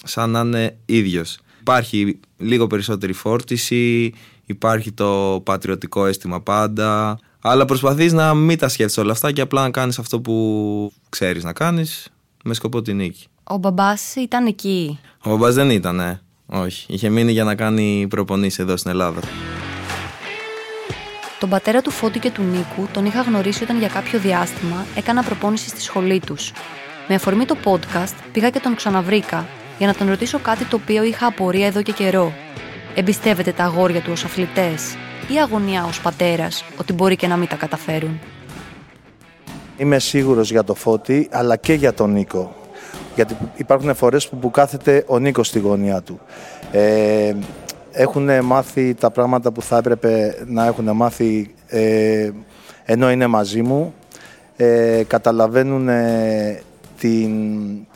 σαν 0.04 0.30
να 0.30 0.40
είναι 0.40 0.76
ίδιος. 0.86 1.40
Υπάρχει 1.62 2.18
λίγο 2.36 2.66
περισσότερη 2.66 3.12
φόρτιση, 3.12 4.12
υπάρχει 4.46 4.92
το 4.92 5.40
πατριωτικό 5.44 6.06
αίσθημα 6.06 6.40
πάντα, 6.40 7.18
αλλά 7.40 7.64
προσπαθείς 7.64 8.12
να 8.12 8.34
μην 8.34 8.58
τα 8.58 8.68
σκέφτεσαι 8.68 9.00
όλα 9.00 9.12
αυτά 9.12 9.32
και 9.32 9.40
απλά 9.40 9.62
να 9.62 9.70
κάνεις 9.70 9.98
αυτό 9.98 10.20
που 10.20 10.92
ξέρεις 11.08 11.44
να 11.44 11.52
κάνεις 11.52 12.08
με 12.44 12.54
σκοπό 12.54 12.82
την 12.82 12.96
νίκη. 12.96 13.26
Ο 13.44 13.56
μπαμπάς 13.56 14.14
ήταν 14.14 14.46
εκεί; 14.46 14.98
Ο 15.22 15.30
μπαμπάς 15.30 15.54
δεν 15.54 15.70
ήταν, 15.70 15.96
ναι. 15.96 16.20
Όχι. 16.46 16.86
Είχε 16.88 17.08
μείνει 17.08 17.32
για 17.32 17.44
να 17.44 17.54
κάνει 17.54 18.06
προπονήσεις 18.10 18.58
εδώ 18.58 18.76
στην 18.76 18.90
Ελλάδα. 18.90 19.20
Τον 21.40 21.48
πατέρα 21.50 21.80
του 21.80 21.90
Φώτη 21.90 22.18
και 22.18 22.30
του 22.30 22.42
Νίκου 22.42 22.88
τον 22.92 23.04
είχα 23.04 23.22
γνωρίσει 23.22 23.62
όταν 23.62 23.78
για 23.78 23.88
κάποιο 23.88 24.18
διάστημα 24.18 24.86
έκανα 24.94 25.22
προπόνηση 25.22 25.68
στη 25.68 25.80
σχολή 25.80 26.20
τους. 26.20 26.52
Με 27.08 27.14
αφορμή 27.14 27.44
το 27.44 27.56
podcast 27.64 28.14
πήγα 28.32 28.50
και 28.50 28.60
τον 28.60 28.74
ξαναβρήκα 28.74 29.46
για 29.82 29.90
να 29.90 29.96
τον 29.96 30.08
ρωτήσω 30.08 30.38
κάτι 30.38 30.64
το 30.64 30.78
οποίο 30.82 31.02
είχα 31.02 31.26
απορία 31.26 31.66
εδώ 31.66 31.82
και 31.82 31.92
καιρό. 31.92 32.32
Εμπιστεύεται 32.94 33.52
τα 33.52 33.64
αγόρια 33.64 34.00
του 34.00 34.10
ως 34.12 34.24
αθλητές 34.24 34.96
ή 35.28 35.38
αγωνιά 35.40 35.84
ως 35.84 36.00
πατέρας 36.00 36.64
ότι 36.78 36.92
μπορεί 36.92 37.16
και 37.16 37.26
να 37.26 37.36
μην 37.36 37.48
τα 37.48 37.56
καταφέρουν; 37.56 38.20
Είμαι 39.76 39.98
σίγουρος 39.98 40.50
για 40.50 40.64
το 40.64 40.74
Φώτη 40.74 41.28
αλλά 41.30 41.56
και 41.56 41.72
για 41.72 41.92
τον 41.92 42.12
Νίκο. 42.12 42.54
Γιατί 43.14 43.36
υπάρχουν 43.56 43.94
φορές 43.94 44.28
που, 44.28 44.36
που 44.36 44.50
κάθεται 44.50 45.04
ο 45.06 45.18
Νίκος 45.18 45.46
στη 45.46 45.58
γωνία 45.58 46.02
του. 46.02 46.20
Ε, 46.72 47.34
έχουν 47.92 48.44
μάθει 48.44 48.94
τα 48.94 49.10
πράγματα 49.10 49.52
που 49.52 49.62
θα 49.62 49.76
έπρεπε 49.76 50.42
να 50.46 50.66
έχουν 50.66 50.90
μάθει 50.90 51.54
ε, 51.66 52.30
ενώ 52.84 53.10
είναι 53.10 53.26
μαζί 53.26 53.62
μου. 53.62 53.94
Ε, 54.56 55.02
καταλαβαίνουν 55.06 55.88
ε, 55.88 56.62
την, 56.98 57.30
ε, 57.70 57.86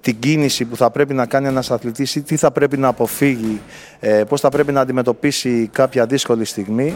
την 0.00 0.18
κίνηση 0.18 0.64
που 0.64 0.76
θα 0.76 0.90
πρέπει 0.90 1.14
να 1.14 1.26
κάνει 1.26 1.46
ένας 1.46 1.70
αθλητής 1.70 2.14
ή 2.14 2.22
τι 2.22 2.36
θα 2.36 2.50
πρέπει 2.50 2.76
να 2.76 2.88
αποφύγει, 2.88 3.60
ε, 4.00 4.24
πώς 4.24 4.40
θα 4.40 4.48
πρέπει 4.48 4.72
να 4.72 4.80
αντιμετωπίσει 4.80 5.68
κάποια 5.72 6.06
δύσκολη 6.06 6.44
στιγμή 6.44 6.94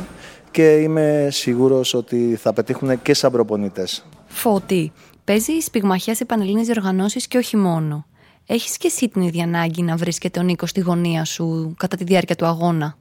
και 0.50 0.76
είμαι 0.76 1.28
σίγουρος 1.30 1.94
ότι 1.94 2.38
θα 2.40 2.52
πετύχουν 2.52 3.02
και 3.02 3.14
σαν 3.14 3.32
προπονητές. 3.32 4.06
Φώτη, 4.26 4.92
παίζει 5.25 5.52
πυγμαχία 5.73 6.14
σε 6.14 6.25
πανελλήνιες 6.25 6.66
διοργανώσεις 6.66 7.26
και 7.26 7.38
όχι 7.38 7.56
μόνο. 7.56 8.04
Έχεις 8.47 8.76
και 8.76 8.87
εσύ 8.87 9.09
την 9.09 9.23
ίδια 9.23 9.44
ανάγκη 9.44 9.82
να 9.82 9.97
βρίσκεται 9.97 10.40
ο 10.40 10.42
Νίκος 10.42 10.70
στη 10.70 10.80
γωνία 10.80 11.25
σου 11.25 11.75
κατά 11.78 11.97
τη 11.97 12.04
διάρκεια 12.04 12.37
του 12.37 12.47
αγώνα; 12.47 12.97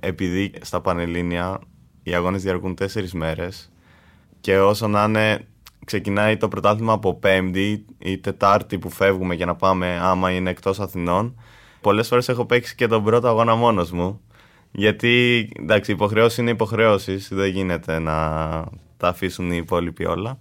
Επειδή 0.00 0.52
στα 0.60 0.80
Πανελλήνια 0.80 1.60
οι 2.02 2.14
αγώνες 2.14 2.42
διαρκούν 2.42 2.74
τέσσερις 2.74 3.12
μέρες 3.12 3.72
και 4.40 4.58
όσο 4.58 4.88
να 4.88 5.04
είναι 5.04 5.46
ξεκινάει 5.84 6.36
το 6.36 6.48
πρωτάθλημα 6.48 6.92
από 6.92 7.14
Πέμπτη 7.14 7.84
ή 7.98 8.18
Τετάρτη 8.18 8.78
που 8.78 8.90
φεύγουμε 8.90 9.34
για 9.34 9.46
να 9.46 9.54
πάμε 9.54 9.98
άμα 10.02 10.30
είναι 10.30 10.50
εκτός 10.50 10.80
Αθηνών. 10.80 11.40
Πολλές 11.80 12.08
φορές 12.08 12.28
έχω 12.28 12.46
παίξει 12.46 12.74
και 12.74 12.86
τον 12.86 13.04
πρώτο 13.04 13.28
αγώνα 13.28 13.54
μόνος 13.54 13.90
μου 13.90 14.20
γιατί 14.76 15.48
εντάξει 15.60 15.92
υποχρεώσεις 15.92 16.38
είναι 16.38 16.50
υποχρεώσεις, 16.50 17.28
δεν 17.32 17.48
γίνεται 17.48 17.98
να 17.98 18.14
τα 18.96 19.08
αφήσουν 19.08 19.50
οι 19.50 19.56
υπόλοιποι 19.56 20.04
όλα. 20.04 20.38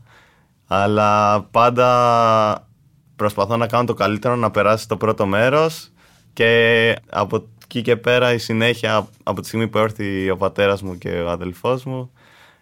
Αλλά 0.67 1.41
πάντα 1.43 2.67
προσπαθώ 3.15 3.57
να 3.57 3.67
κάνω 3.67 3.85
το 3.85 3.93
καλύτερο 3.93 4.35
να 4.35 4.51
περάσει 4.51 4.87
το 4.87 4.97
πρώτο 4.97 5.25
μέρος 5.25 5.91
και 6.33 6.95
από 7.09 7.47
εκεί 7.63 7.81
και 7.81 7.95
πέρα 7.95 8.33
η 8.33 8.37
συνέχεια 8.37 9.07
από 9.23 9.41
τη 9.41 9.47
στιγμή 9.47 9.67
που 9.67 9.77
έρθει 9.77 10.29
ο 10.29 10.37
πατέρας 10.37 10.81
μου 10.81 10.97
και 10.97 11.09
ο 11.09 11.29
αδελφός 11.29 11.83
μου 11.83 12.11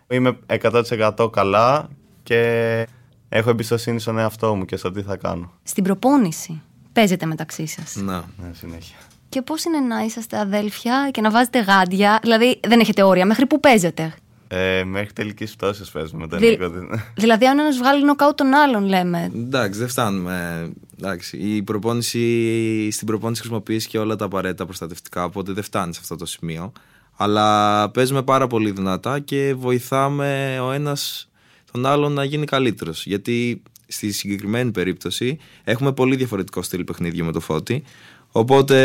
είμαι 0.10 0.40
100% 0.48 1.32
καλά 1.32 1.90
και 2.32 2.88
έχω 3.30 3.50
εμπιστοσύνη 3.50 4.00
στον 4.00 4.18
εαυτό 4.18 4.56
μου 4.56 4.66
και 4.66 4.76
στο 4.76 4.92
τι 4.92 5.02
θα 5.02 5.16
κάνω. 5.16 5.52
Στην 5.64 5.84
προπόνηση 5.84 6.62
παίζετε 6.94 7.26
μεταξύ 7.26 7.66
σας. 7.68 7.96
Να. 7.96 8.14
Ναι, 8.38 8.52
συνέχεια. 8.54 8.96
Και 9.30 9.42
πώς 9.42 9.64
είναι 9.64 9.80
να 9.80 10.04
είσαστε 10.04 10.40
αδέλφια 10.40 11.10
και 11.12 11.22
να 11.22 11.32
βάζετε 11.32 11.60
γάντια, 11.62 12.20
δηλαδή 12.22 12.60
δεν 12.68 12.80
έχετε 12.80 13.04
όρια, 13.04 13.26
μέχρι 13.26 13.46
που 13.46 13.60
παίζετε; 13.60 14.14
Ε, 14.48 14.84
μέχρι 14.84 15.14
τελικής 15.14 15.56
πτώσης 15.56 15.90
παίζουμε. 15.92 16.26
Δεν 16.26 16.40
Δη- 16.40 16.60
είναι- 16.62 17.04
Δηλαδή 17.24 17.46
αν 17.48 17.60
ένας 17.60 17.78
βγάλει 17.78 18.04
νοκάου 18.06 18.34
τον 18.36 18.54
άλλον 18.54 18.86
λέμε. 18.86 19.32
Εντάξει, 19.36 19.80
δεν 19.80 19.88
φτάνουμε. 19.88 20.70
Εντάξει, 21.00 21.38
η 21.38 21.64
προπόνηση, 21.64 22.92
στην 22.92 23.08
προπόνηση 23.08 23.42
χρησιμοποιείς 23.42 23.88
και 23.88 23.98
όλα 24.00 24.16
τα 24.16 24.26
απαραίτητα 24.26 24.66
προστατευτικά, 24.66 25.24
οπότε 25.24 25.52
δεν 25.54 25.64
φτάνεις 25.64 25.96
σε 25.96 26.02
αυτό 26.04 26.16
το 26.16 26.26
σημείο. 26.26 26.72
Αλλά 27.18 27.90
παίζουμε 27.90 28.24
πάρα 28.24 28.48
πολύ 28.48 28.72
δυνατά 28.72 29.20
και 29.20 29.54
βοηθάμε 29.58 30.60
ο 30.62 30.72
ένας 30.72 31.26
τον 31.72 31.86
άλλον 31.86 32.12
να 32.12 32.24
γίνει 32.24 32.46
καλύτερος. 32.46 33.06
Γιατί 33.06 33.62
στη 33.88 34.12
συγκεκριμένη 34.12 34.72
περίπτωση 34.72 35.38
έχουμε 35.64 35.94
πολύ 35.94 36.16
διαφορετικό 36.16 36.62
στυλ 36.62 36.84
παιχνίδιου 36.84 37.26
με 37.26 37.32
το 37.32 37.40
Φώτη. 37.40 37.84
Οπότε 38.32 38.78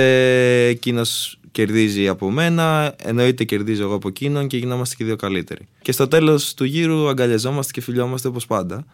εκείνος 0.66 1.38
κερδίζει 1.50 2.08
από 2.08 2.30
μένα, 2.30 2.94
εννοείται 3.02 3.44
κερδίζω 3.44 3.82
εγώ 3.82 3.94
από 3.94 4.08
εκείνον 4.08 4.46
και 4.46 4.56
γινόμαστε 4.56 4.94
και 4.94 5.04
δύο 5.04 5.16
καλύτεροι. 5.16 5.68
Και 5.82 5.92
στο 5.92 6.08
τέλος 6.08 6.54
του 6.54 6.64
γύρου 6.64 7.08
αγκαλιαζόμαστε 7.08 7.72
και 7.72 7.80
φιλιόμαστε 7.80 8.28
όπως 8.28 8.46
πάντα. 8.46 8.84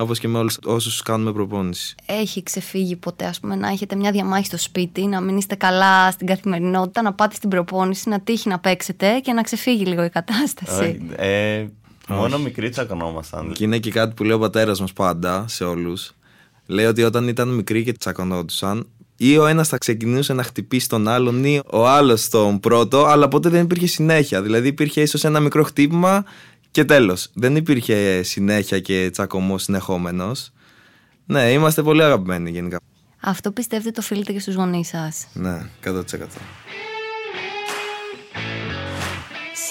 Όπως 0.01 0.19
και 0.19 0.27
με 0.27 0.37
όλους 0.37 0.57
όσους 0.63 1.01
κάνουμε 1.01 1.31
προπόνηση. 1.31 1.95
Έχει 2.05 2.43
ξεφύγει 2.43 2.95
ποτέ, 2.95 3.25
ας 3.25 3.39
πούμε, 3.39 3.55
να 3.55 3.67
έχετε 3.67 3.95
μια 3.95 4.11
διαμάχη 4.11 4.45
στο 4.45 4.57
σπίτι, 4.57 5.05
να 5.05 5.21
μην 5.21 5.37
είστε 5.37 5.55
καλά 5.55 6.11
στην 6.11 6.27
καθημερινότητα, 6.27 7.01
να 7.01 7.13
πάτε 7.13 7.35
στην 7.35 7.49
προπόνηση, 7.49 8.09
να 8.09 8.19
τύχει 8.19 8.49
να 8.49 8.59
παίξετε 8.59 9.19
και 9.19 9.33
να 9.33 9.41
ξεφύγει 9.41 9.85
λίγο 9.85 10.03
η 10.03 10.09
κατάσταση; 10.09 10.81
Όχι, 10.81 11.01
ε, 11.15 11.65
μόνο 12.09 12.37
μικροί 12.37 12.69
τσακωνόμασταν. 12.69 13.51
Και 13.51 13.63
είναι 13.63 13.77
και 13.77 13.91
κάτι 13.91 14.13
που 14.13 14.23
λέει 14.23 14.35
ο 14.35 14.39
πατέρας 14.39 14.79
μας 14.79 14.93
πάντα 14.93 15.45
σε 15.47 15.63
όλους. 15.63 16.11
Λέει 16.65 16.85
ότι 16.85 17.03
όταν 17.03 17.27
ήταν 17.27 17.47
μικροί 17.47 17.83
και 17.83 17.93
τσακωνόντουσαν, 17.93 18.87
ή 19.17 19.37
ο 19.37 19.45
ένας 19.45 19.67
θα 19.67 19.77
ξεκινούσε 19.77 20.33
να 20.33 20.43
χτυπήσει 20.43 20.89
τον 20.89 21.07
άλλον, 21.07 21.43
ή 21.43 21.61
ο 21.71 21.87
άλλος 21.87 22.29
τον 22.29 22.59
πρώτο, 22.59 23.05
αλλά 23.05 23.27
ποτέ 23.27 23.49
δεν 23.49 23.63
υπήρχε 23.63 23.87
συνέχεια. 23.87 24.41
Δηλαδή 24.41 24.67
υπήρχε 24.67 25.01
ίσως 25.01 25.23
ένα 25.23 25.39
μικρό 25.39 25.63
χτύπημα 25.63 26.23
και 26.71 26.85
τέλος. 26.85 27.29
Δεν 27.33 27.55
υπήρχε 27.55 28.21
συνέχεια 28.23 28.79
και 28.79 29.09
τσακωμό 29.11 29.57
συνεχόμενος. 29.57 30.51
Ναι, 31.25 31.51
είμαστε 31.51 31.81
πολύ 31.83 32.03
αγαπημένοι 32.03 32.49
γενικά. 32.49 32.79
Αυτό 33.21 33.51
πιστεύετε 33.51 33.91
το 33.91 33.99
οφείλετε 34.03 34.31
και 34.31 34.39
στους 34.39 34.55
γονείς 34.55 34.87
σας; 34.87 35.27
Ναι, 35.33 35.69
100%. 35.83 36.01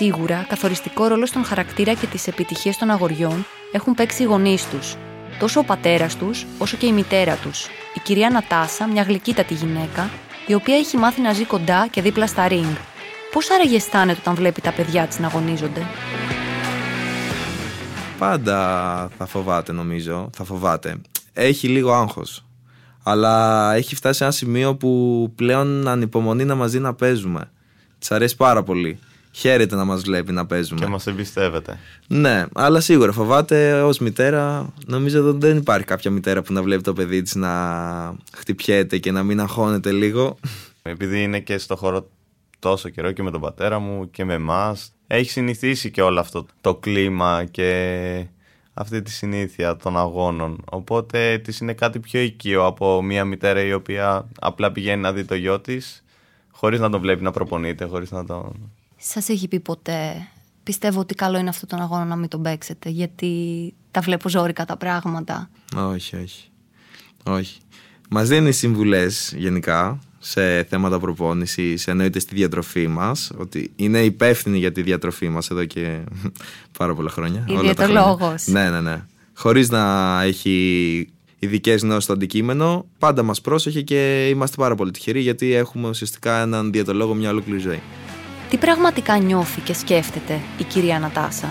Σίγουρα, 0.01 0.47
καθοριστικό 0.49 1.07
ρόλο 1.07 1.27
στον 1.27 1.45
χαρακτήρα 1.45 1.95
και 1.95 2.07
τις 2.07 2.27
επιτυχίες 2.27 2.77
των 2.77 2.91
αγοριών 2.91 3.47
έχουν 3.73 3.95
παίξει 3.95 4.23
οι 4.23 4.27
γονείς 4.27 4.69
τους. 4.69 4.97
Τόσο 5.39 5.61
ο 5.61 5.65
πατέρας 5.65 6.17
τους, 6.17 6.47
όσο 6.59 6.77
και 6.77 6.87
η 6.87 6.93
μητέρα 6.93 7.35
τους. 7.35 7.67
Η 7.95 8.01
κυρία 8.03 8.31
Νατάσα, 8.31 8.89
μια 8.89 9.03
γλυκύτατη 9.03 9.55
γυναίκα, 9.55 10.11
η 10.47 10.55
οποία 10.55 10.77
έχει 10.77 10.97
μάθει 10.97 11.21
να 11.21 11.33
ζει 11.33 11.45
κοντά 11.45 11.89
και 11.91 12.03
δίπλα 12.03 12.27
στα 12.27 12.47
ring. 12.49 12.77
Πώς 13.33 13.51
άραγε 13.51 13.77
αισθάνεται 13.77 14.19
όταν 14.21 14.35
βλέπει 14.35 14.61
τα 14.61 14.73
παιδιά 14.73 15.07
της 15.07 15.19
να 15.19 15.27
αγωνίζονται; 15.27 15.87
Πάντα 18.19 19.11
θα 19.19 19.27
φοβάται 19.27 19.73
νομίζω, 19.73 20.31
θα 20.37 20.45
φοβάται. 20.45 21.01
Έχει 21.33 21.69
λίγο 21.69 21.93
άγχος. 21.93 22.45
Αλλά 23.03 23.75
έχει 23.75 23.95
φτάσει 23.95 24.19
σε 24.19 24.25
ένα 24.25 24.33
σημείο 24.33 24.77
που 24.77 25.33
πλέον 25.35 25.89
ανυπομονεί 25.89 26.45
να 26.45 26.55
μας 26.55 26.71
δει 26.71 26.79
να 26.79 26.95
παίζουμε. 26.95 27.51
Της 27.99 28.11
αρέσει 28.11 28.37
πάρα 28.37 28.63
πολύ. 28.63 28.99
Χαίρεται 29.39 29.77
να 29.77 29.85
μας 29.85 30.03
βλέπει 30.03 30.33
να 30.33 30.47
παίζουμε. 30.47 30.81
Και 30.81 30.87
μας 30.87 31.07
εμπιστεύεται. 31.07 31.79
Ναι, 32.07 32.47
αλλά 32.55 32.81
σίγουρα 32.81 33.13
φοβάται 33.13 33.83
ως 33.83 33.99
μητέρα. 33.99 34.73
Νομίζω 34.87 35.29
ότι 35.29 35.47
δεν 35.47 35.57
υπάρχει 35.57 35.87
κάποια 35.87 36.11
μητέρα 36.11 36.43
που 36.43 36.53
να 36.53 36.63
βλέπει 36.63 36.83
το 36.83 36.93
παιδί 36.93 37.23
της 37.23 37.35
να 37.35 38.15
χτυπιέται 38.37 38.99
και 38.99 39.13
να 39.13 39.23
μην 39.23 39.41
αγχώνεται 39.41 39.93
λίγο. 39.93 40.39
Επειδή 40.83 41.23
είναι 41.23 41.41
και 41.41 41.59
στο 41.59 41.77
χώρο 41.77 42.09
τόσο 42.59 42.89
καιρό 42.89 43.13
και 43.13 43.23
με 43.23 43.31
τον 43.31 43.41
πατέρα 43.41 43.79
μου 43.79 44.11
και 44.11 44.25
με 44.25 44.35
εμάς, 44.35 44.93
έχει 45.07 45.31
συνηθίσει 45.31 45.91
και 45.91 46.03
όλο 46.03 46.21
αυτό 46.21 46.47
το 46.61 46.75
κλίμα 46.75 47.45
και 47.51 48.27
αυτή 48.75 49.03
τη 49.03 49.11
συνήθεια 49.11 49.77
των 49.77 49.99
αγώνων. 49.99 50.65
Οπότε 50.71 51.39
της 51.39 51.59
είναι 51.59 51.73
κάτι 51.73 51.99
πιο 51.99 52.21
οικείο 52.21 52.67
από 52.67 53.03
μια 53.03 53.25
μητέρα 53.25 53.63
η 53.63 53.73
οποία 53.73 54.29
απλά 54.41 54.73
πηγαίνει 54.73 55.03
να 55.03 55.13
δει 55.13 55.25
το 55.25 55.35
γιο 55.35 55.61
της, 55.61 56.05
χωρίς 56.51 56.81
να 56.81 56.91
τον 56.91 57.01
βλέπει 57.01 57.23
να 57.23 57.31
προπονείται, 57.31 57.85
χωρίς 57.85 58.11
να 58.11 58.25
τον. 58.25 58.73
Σας 58.99 59.29
έχει 59.29 59.49
πει 59.49 59.61
ποτέ, 59.61 60.29
πιστεύω 60.63 61.01
ότι 61.01 61.15
καλό 61.15 61.39
είναι 61.39 61.49
αυτό 61.49 61.67
τον 61.67 61.81
αγώνα 61.81 62.05
να 62.05 62.17
μην 62.17 62.29
τον 62.29 62.43
παίξετε, 62.43 62.89
γιατί 62.89 63.33
τα 63.91 64.01
βλέπω 64.01 64.29
ζόρικα 64.29 64.65
τα 64.65 64.77
πράγματα. 64.77 65.51
όχι, 65.77 66.17
όχι. 66.17 66.51
Όχι. 67.25 67.59
Μας 68.11 68.29
δίνει 68.29 68.53
συμβουλές 68.53 69.35
γενικά 69.37 69.99
σε 70.19 70.65
θέματα 70.65 70.99
προπόνησης, 70.99 71.87
εννοείται 71.87 72.19
στη 72.19 72.35
διατροφή 72.35 72.89
μας, 72.89 73.31
ότι 73.39 73.73
είναι 73.77 74.05
υπεύθυνη 74.05 74.59
για 74.59 74.73
τη 74.73 74.83
διατροφή 74.83 75.29
μας 75.29 75.51
εδώ 75.51 75.65
και 75.65 75.99
πάρα 76.79 76.95
πολλά 76.95 77.11
χρόνια. 77.11 77.45
Η 77.49 77.51
όλα 77.53 77.75
τα 77.75 77.87
διαιτολόγος. 77.87 78.43
χρόνια. 78.43 78.71
Ναι, 78.71 78.81
ναι, 78.81 78.91
ναι. 78.91 79.03
Χωρίς 79.35 79.71
να 79.71 80.23
έχει 80.23 81.09
ειδικές 81.39 81.83
γνώσει 81.83 82.01
στο 82.01 82.13
αντικείμενο. 82.13 82.87
Πάντα 82.99 83.23
μας 83.23 83.41
πρόσεχε 83.41 83.83
και 83.83 84.29
είμαστε 84.29 84.57
πάρα 84.57 84.75
πολύ 84.75 84.91
τυχεροί 84.91 85.21
γιατί 85.21 85.53
έχουμε 85.53 85.89
ουσιαστικά 85.89 86.41
έναν 86.41 86.73
διαιτολόγο 86.73 87.15
μια 87.15 87.31
ολόκληρη 87.31 87.61
ζωή. 87.61 87.81
Τι 88.51 88.57
πραγματικά 88.57 89.17
νιώθει 89.17 89.61
και 89.61 89.75
σκέφτεται 89.75 90.41
η 90.59 90.63
κυρία 90.63 90.99
Νατάσα. 90.99 91.49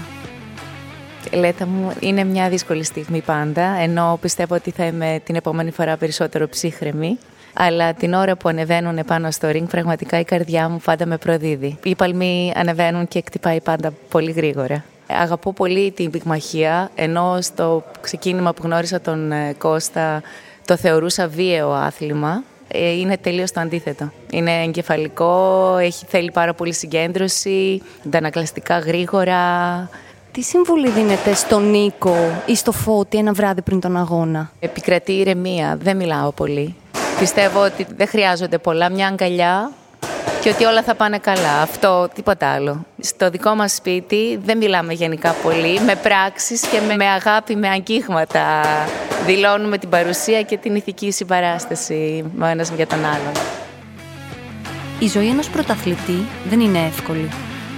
Λέτα 1.34 1.66
μου, 1.66 1.94
είναι 2.00 2.24
μια 2.24 2.50
δύσκολη 2.50 2.84
στιγμή 2.84 3.22
πάντα, 3.22 3.62
ενώ 3.80 4.18
πιστεύω 4.22 4.56
ότι 4.56 4.72
θα 4.72 4.86
είμαι 4.86 5.22
την 5.24 5.36
επόμενη 5.36 5.72
φορά 5.72 5.98
περισσότερο 5.98 6.50
ψύχρεμη. 6.50 7.18
Αλλά 7.54 7.94
την 7.94 8.14
ώρα 8.14 8.36
που 8.36 8.50
ανεβαίνουν 8.50 9.00
πάνω 9.06 9.32
στο 9.32 9.48
ring, 9.50 9.64
πραγματικά 9.70 10.20
η 10.20 10.24
καρδιά 10.24 10.70
μου 10.70 10.80
πάντα 10.84 11.06
με 11.06 11.18
προδίδει. 11.18 11.78
Οι 11.84 11.96
παλμοί 11.96 12.54
ανεβαίνουν 12.56 13.08
και 13.08 13.18
εκτυπάει 13.18 13.62
πάντα 13.62 13.94
πολύ 14.10 14.32
γρήγορα. 14.32 14.84
Αγαπώ 15.08 15.54
πολύ 15.54 15.92
την 15.92 16.12
πυγμαχία, 16.12 16.92
ενώ 16.96 17.38
στο 17.42 17.84
ξεκίνημα 18.02 18.54
που 18.54 18.62
γνώρισα 18.64 19.02
τον 19.02 19.32
ε, 19.32 19.54
Κώστα 19.58 20.22
το 20.66 20.78
θεωρούσα 20.78 21.28
βίαιο 21.28 21.72
άθλημα. 21.72 22.44
Ε, 22.68 22.92
είναι 22.92 23.18
τελείως 23.18 23.52
το 23.52 23.60
αντίθετο. 23.60 24.12
Είναι 24.32 24.64
εγκεφαλικό, 24.64 25.76
έχει, 25.78 26.06
θέλει 26.08 26.32
πάρα 26.32 26.54
πολύ 26.54 26.74
συγκέντρωση, 26.74 27.82
αντανακλαστικά 28.06 28.80
γρήγορα. 28.80 29.40
Τι 30.32 30.42
συμβουλή 30.42 30.90
δίνετε 30.90 31.34
στον 31.34 31.70
Νίκο 31.70 32.16
ή 32.46 32.56
στο 32.56 32.72
Φώτη 32.72 33.18
ένα 33.18 33.34
βράδυ 33.34 33.62
πριν 33.62 33.80
τον 33.80 33.98
αγώνα; 33.98 34.52
Επικρατεί 34.60 35.12
ηρεμία, 35.12 35.78
δεν 35.82 35.98
μιλάω 35.98 36.32
πολύ. 36.32 36.76
Πιστεύω 37.20 37.64
ότι 37.64 37.88
δεν 37.98 38.08
χρειάζονται 38.08 38.58
πολλά, 38.58 38.90
μια 38.90 39.08
αγκαλιά 39.08 39.72
και 40.48 40.54
ότι 40.54 40.66
όλα 40.66 40.84
θα 40.84 40.96
πάνε 40.96 41.18
καλά. 41.18 41.62
Αυτό, 41.62 42.10
τίποτα 42.14 42.48
άλλο. 42.48 42.86
Στο 43.00 43.30
δικό 43.30 43.56
μας 43.56 43.74
σπίτι 43.74 44.40
δεν 44.44 44.58
μιλάμε 44.58 44.94
γενικά 44.94 45.32
πολύ, 45.32 45.80
με 45.80 45.96
πράξεις 45.96 46.62
και 46.62 46.96
με, 46.98 47.06
αγάπη, 47.06 47.56
με 47.56 47.68
αγγίγματα. 47.68 48.62
Δηλώνουμε 49.26 49.78
την 49.78 49.90
παρουσία 49.90 50.42
και 50.42 50.58
την 50.58 50.76
ηθική 50.76 51.12
συμπαράσταση 51.12 52.32
με 52.36 52.46
ο 52.46 52.48
ένας 52.48 52.72
για 52.76 52.88
τον 52.88 53.06
άλλον. 53.06 53.32
Η 55.00 55.08
ζωή 55.08 55.28
ενός 55.28 55.50
πρωταθλητή 55.50 56.26
δεν 56.50 56.60
είναι 56.60 56.86
εύκολη. 56.86 57.30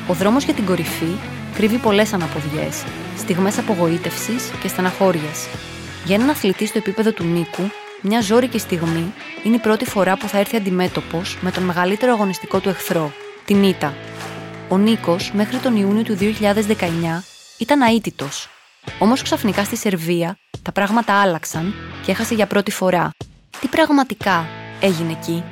Ο 0.07 0.13
δρόμος 0.13 0.43
για 0.43 0.53
την 0.53 0.65
κορυφή 0.65 1.15
κρύβει 1.55 1.77
πολλές 1.77 2.13
αναποδιές, 2.13 2.83
στιγμές 3.17 3.57
απογοήτευσης 3.57 4.51
και 4.61 4.67
στεναχώριας. 4.67 5.47
Για 6.05 6.15
έναν 6.15 6.29
αθλητή 6.29 6.65
στο 6.65 6.77
επίπεδο 6.77 7.11
του 7.11 7.23
Νίκου, 7.23 7.69
μια 8.01 8.21
ζώρικη 8.21 8.59
στιγμή 8.59 9.13
είναι 9.43 9.55
η 9.55 9.59
πρώτη 9.59 9.85
φορά 9.85 10.17
που 10.17 10.27
θα 10.27 10.37
έρθει 10.37 10.55
αντιμέτωπος 10.55 11.37
με 11.41 11.51
τον 11.51 11.63
μεγαλύτερο 11.63 12.11
αγωνιστικό 12.11 12.59
του 12.59 12.69
εχθρό, 12.69 13.11
την 13.45 13.63
Ήτα. 13.63 13.93
Ο 14.69 14.77
Νίκος 14.77 15.31
μέχρι 15.33 15.57
τον 15.57 15.75
Ιούνιο 15.75 16.03
του 16.03 16.17
2019 16.19 17.23
ήταν 17.57 17.81
αίτητος. 17.81 18.49
Όμως 18.99 19.21
ξαφνικά 19.21 19.63
στη 19.63 19.75
Σερβία 19.75 20.37
τα 20.61 20.71
πράγματα 20.71 21.13
άλλαξαν 21.13 21.73
και 22.05 22.11
έχασε 22.11 22.33
για 22.33 22.47
πρώτη 22.47 22.71
φορά. 22.71 23.09
Τι 23.59 23.67
πραγματικά 23.67 24.47
έγινε 24.81 25.11
εκεί; 25.11 25.43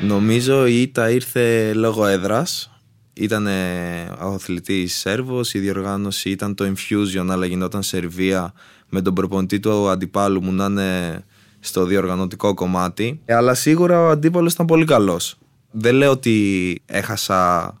Νομίζω 0.00 0.66
η 0.66 0.80
ήττα 0.80 1.10
ήρθε 1.10 1.72
λόγω 1.74 2.06
έδρας. 2.06 2.70
Ήταν 3.12 3.46
ο 4.20 4.34
αθλητής 4.34 4.96
Σέρβος, 4.96 5.54
η 5.54 5.58
διοργάνωση 5.58 6.30
ήταν 6.30 6.54
το 6.54 6.72
Infusion 6.72 7.26
αλλά 7.28 7.46
γινόταν 7.46 7.82
Σερβία 7.82 8.52
με 8.88 9.02
τον 9.02 9.14
προπονητή 9.14 9.60
του 9.60 9.88
αντιπάλου 9.88 10.42
μου 10.42 10.52
να 10.52 10.64
είναι 10.64 11.22
στο 11.60 11.84
διοργανωτικό 11.84 12.54
κομμάτι. 12.54 13.20
Ε, 13.24 13.34
αλλά 13.34 13.54
σίγουρα 13.54 14.00
ο 14.00 14.08
αντίπαλος 14.08 14.52
ήταν 14.52 14.66
πολύ 14.66 14.84
καλός. 14.84 15.38
Δεν 15.70 15.94
λέω 15.94 16.10
ότι 16.10 16.82
έχασα 16.86 17.72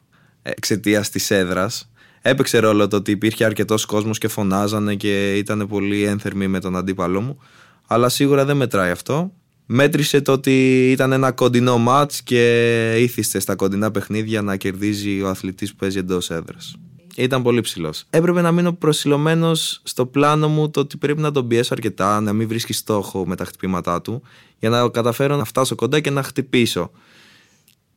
εξαιτίας 0.42 1.10
της 1.10 1.30
έδρας. 1.30 1.90
Έπαιξε 2.22 2.58
ρόλο 2.58 2.88
το 2.88 2.96
ότι 2.96 3.10
υπήρχε 3.10 3.44
αρκετός 3.44 3.84
κόσμος 3.84 4.18
και 4.18 4.28
φωνάζανε 4.28 4.94
και 4.94 5.36
ήταν 5.36 5.66
πολύ 5.68 6.02
ένθερμοι 6.02 6.48
με 6.48 6.60
τον 6.60 6.76
αντίπαλό 6.76 7.20
μου. 7.20 7.38
Αλλά 7.86 8.08
σίγουρα 8.08 8.44
δεν 8.44 8.56
μετράει 8.56 8.90
αυτό. 8.90 9.32
Μέτρησε 9.66 10.20
το 10.20 10.32
ότι 10.32 10.90
ήταν 10.90 11.12
ένα 11.12 11.32
κοντινό 11.32 11.78
μάτς 11.78 12.22
και 12.22 12.94
ήθιστε 12.98 13.38
στα 13.40 13.54
κοντινά 13.54 13.90
παιχνίδια 13.90 14.42
να 14.42 14.56
κερδίζει 14.56 15.22
ο 15.22 15.28
αθλητής 15.28 15.70
που 15.70 15.76
παίζει 15.76 15.98
εντός 15.98 16.30
έδρας. 16.30 16.76
Ήταν 17.18 17.42
πολύ 17.42 17.60
ψηλός. 17.60 18.04
Έπρεπε 18.10 18.40
να 18.40 18.52
μείνω 18.52 18.72
προσιλωμένος 18.72 19.80
στο 19.82 20.06
πλάνο 20.06 20.48
μου 20.48 20.70
το 20.70 20.80
ότι 20.80 20.96
πρέπει 20.96 21.20
να 21.20 21.30
τον 21.30 21.48
πιέσω 21.48 21.74
αρκετά, 21.74 22.20
να 22.20 22.32
μην 22.32 22.48
βρίσκει 22.48 22.72
στόχο 22.72 23.26
με 23.26 23.36
τα 23.36 23.44
χτυπήματά 23.44 24.02
του, 24.02 24.22
για 24.58 24.68
να 24.68 24.88
καταφέρω 24.88 25.36
να 25.36 25.44
φτάσω 25.44 25.74
κοντά 25.74 26.00
και 26.00 26.10
να 26.10 26.22
χτυπήσω. 26.22 26.90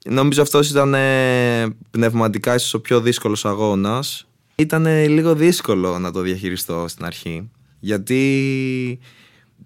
Νομίζω 0.05 0.41
αυτός 0.41 0.69
ήταν 0.69 0.95
πνευματικά 1.91 2.55
ίσως 2.55 2.73
ο 2.73 2.81
πιο 2.81 3.01
δύσκολος 3.01 3.45
αγώνας. 3.45 4.27
Ήταν 4.55 4.85
λίγο 4.85 5.35
δύσκολο 5.35 5.99
να 5.99 6.11
το 6.11 6.21
διαχειριστώ 6.21 6.85
στην 6.87 7.05
αρχή, 7.05 7.49
γιατί 7.79 8.99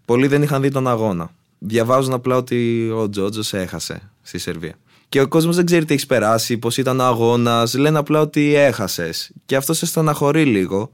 πολλοί 0.06 0.28
δεν 0.28 0.42
είχαν 0.42 0.62
δει 0.62 0.70
τον 0.70 0.88
αγώνα. 0.88 1.32
Διαβάζουν 1.60 2.14
απλά 2.14 2.38
ότι 2.38 2.90
ο 2.90 3.10
Τζότζος 3.10 3.54
έχασε 3.54 4.12
στη 4.22 4.38
Σερβία 4.38 4.76
και 5.16 5.22
ο 5.22 5.28
κόσμος 5.28 5.56
δεν 5.56 5.66
ξέρει 5.66 5.86
τι 5.86 5.94
έχεις 5.94 6.06
περάσει, 6.06 6.58
πώς 6.58 6.78
ήταν 6.78 7.00
ο 7.00 7.04
αγώνας. 7.04 7.74
Λένε 7.74 7.98
απλά 7.98 8.20
ότι 8.20 8.54
έχασες. 8.54 9.32
Και 9.46 9.56
αυτό 9.56 9.74
σε 9.74 9.86
στεναχωρεί 9.86 10.46
λίγο. 10.46 10.90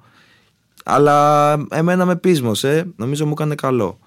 Αλλά 0.86 1.52
εμένα 1.70 2.06
με 2.06 2.16
πείσμωσε. 2.16 2.88
Νομίζω 2.96 3.26
μου 3.26 3.32
έκανε 3.32 3.56
καλό. 3.56 4.00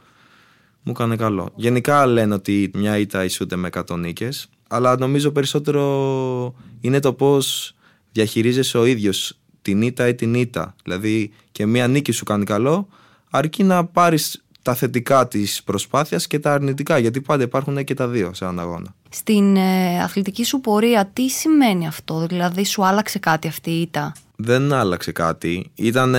Μου 0.82 0.92
έκανε 0.92 1.16
καλό. 1.16 1.50
Γενικά 1.54 2.06
λένε 2.06 2.34
ότι 2.34 2.70
μια 2.74 2.98
ήττα 2.98 3.24
ισούται 3.24 3.56
με 3.56 3.68
100 3.72 3.96
νίκες. 3.98 4.48
Αλλά 4.68 4.98
νομίζω 4.98 5.30
περισσότερο 5.30 6.54
είναι 6.80 7.00
το 7.00 7.12
πώς 7.12 7.74
διαχειρίζεσαι 8.12 8.78
ο 8.78 8.84
ίδιος 8.84 9.38
την 9.62 9.82
ήττα 9.82 10.08
ή 10.08 10.14
την 10.14 10.34
ήττα. 10.34 10.74
Δηλαδή 10.82 11.32
και 11.52 11.66
μια 11.66 11.88
νίκη 11.88 12.12
σου 12.12 12.24
κάνει 12.24 12.44
καλό, 12.44 12.88
αρκεί 13.30 13.62
να 13.62 13.84
πάρεις 13.84 14.43
τα 14.64 14.74
θετικά 14.74 15.28
της 15.28 15.62
προσπάθειας 15.62 16.26
και 16.26 16.38
τα 16.38 16.52
αρνητικά, 16.52 16.98
γιατί 16.98 17.20
πάντα 17.20 17.42
υπάρχουν 17.42 17.84
και 17.84 17.94
τα 17.94 18.08
δύο 18.08 18.34
σε 18.34 18.44
έναν 18.44 18.60
αγώνα. 18.60 18.94
Στην 19.08 19.56
ε, 19.56 20.02
αθλητική 20.02 20.44
σου 20.44 20.60
πορεία, 20.60 21.10
τι 21.12 21.28
σημαίνει 21.28 21.86
αυτό, 21.86 22.26
δηλαδή 22.26 22.64
σου 22.64 22.84
άλλαξε 22.84 23.18
κάτι 23.18 23.48
αυτή 23.48 23.70
η 23.70 23.80
ήττα; 23.80 24.12
Δεν 24.36 24.72
άλλαξε 24.72 25.12
κάτι. 25.12 25.70
Ήταν 25.74 26.16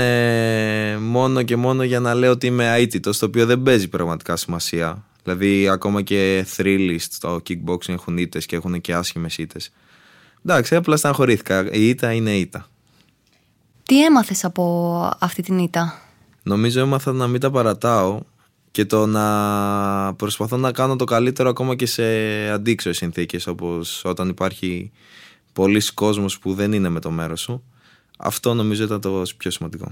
μόνο 1.01 1.41
και 1.43 1.55
μόνο 1.55 1.83
για 1.83 1.99
να 1.99 2.13
λέω 2.13 2.31
ότι 2.31 2.47
είμαι 2.47 2.75
αίτητος, 2.75 3.17
το 3.17 3.25
οποίο 3.25 3.45
δεν 3.45 3.61
παίζει 3.63 3.87
πραγματικά 3.87 4.35
σημασία. 4.35 5.03
Δηλαδή, 5.23 5.69
ακόμα 5.69 6.01
και 6.01 6.45
thrillist 6.57 7.07
στο 7.09 7.41
kickboxing 7.49 7.93
έχουν 7.93 8.17
ήττες 8.17 8.45
και 8.45 8.55
έχουν 8.55 8.81
και 8.81 8.93
άσχημες 8.93 9.37
ήττες. 9.37 9.71
Εντάξει, 10.45 10.75
απλά 10.75 10.97
στεναχωρήθηκα. 10.97 11.71
Η 11.71 11.89
ήττα 11.89 12.11
είναι 12.11 12.31
ήττα. 12.31 12.67
Τι 13.83 14.03
έμαθες 14.03 14.45
από 14.45 15.11
αυτή 15.19 15.41
την 15.41 15.57
ήττα; 15.57 16.01
Νομίζω 16.43 16.79
έμαθα 16.79 17.11
να 17.11 17.27
μην 17.27 17.39
τα 17.39 17.51
παρατάω 17.51 18.19
και 18.75 18.85
το 18.85 19.05
να 19.05 20.13
προσπαθώ 20.13 20.57
να 20.57 20.71
κάνω 20.71 20.95
το 20.95 21.03
καλύτερο 21.03 21.49
ακόμα 21.49 21.75
και 21.75 21.85
σε 21.85 22.03
αντίξωες 22.49 22.97
συνθήκες 22.97 23.47
όπως 23.47 24.01
όταν 24.05 24.29
υπάρχει 24.29 24.91
πολλοί 25.53 25.81
κόσμος 25.93 26.39
που 26.39 26.53
δεν 26.53 26.73
είναι 26.73 26.89
με 26.89 26.99
το 26.99 27.11
μέρος 27.11 27.41
σου 27.41 27.63
αυτό 28.17 28.53
νομίζω 28.53 28.83
ήταν 28.83 29.01
το 29.01 29.23
πιο 29.37 29.51
σημαντικό. 29.51 29.91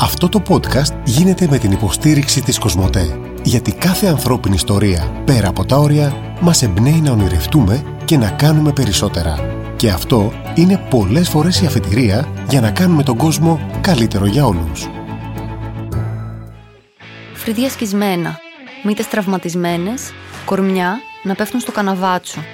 Αυτό 0.00 0.28
το 0.28 0.42
podcast 0.48 1.00
γίνεται 1.04 1.46
με 1.50 1.58
την 1.58 1.70
υποστήριξη 1.70 2.42
της 2.42 2.58
Κοσμοτέ 2.58 3.20
γιατί 3.42 3.72
κάθε 3.72 4.06
ανθρώπινη 4.06 4.54
ιστορία 4.54 5.22
πέρα 5.24 5.48
από 5.48 5.64
τα 5.64 5.76
όρια 5.76 6.36
μας 6.40 6.62
εμπνέει 6.62 7.00
να 7.00 7.10
ονειρευτούμε 7.10 7.96
και 8.04 8.16
να 8.16 8.30
κάνουμε 8.30 8.72
περισσότερα. 8.72 9.38
Και 9.76 9.90
αυτό 9.90 10.32
είναι 10.54 10.86
πολλές 10.90 11.28
φορές 11.28 11.60
η 11.60 11.66
αφετηρία 11.66 12.44
για 12.48 12.60
να 12.60 12.70
κάνουμε 12.70 13.02
τον 13.02 13.16
κόσμο 13.16 13.80
καλύτερο 13.80 14.26
για 14.26 14.46
όλους 14.46 14.88
φρύδια 17.44 17.68
σκισμένα, 17.68 18.38
μύτες 18.82 19.08
τραυματισμένες, 19.08 20.12
κορμιά 20.44 21.00
να 21.22 21.34
πέφτουν 21.34 21.60
στο 21.60 21.72
καναβάτσο. 21.72 22.44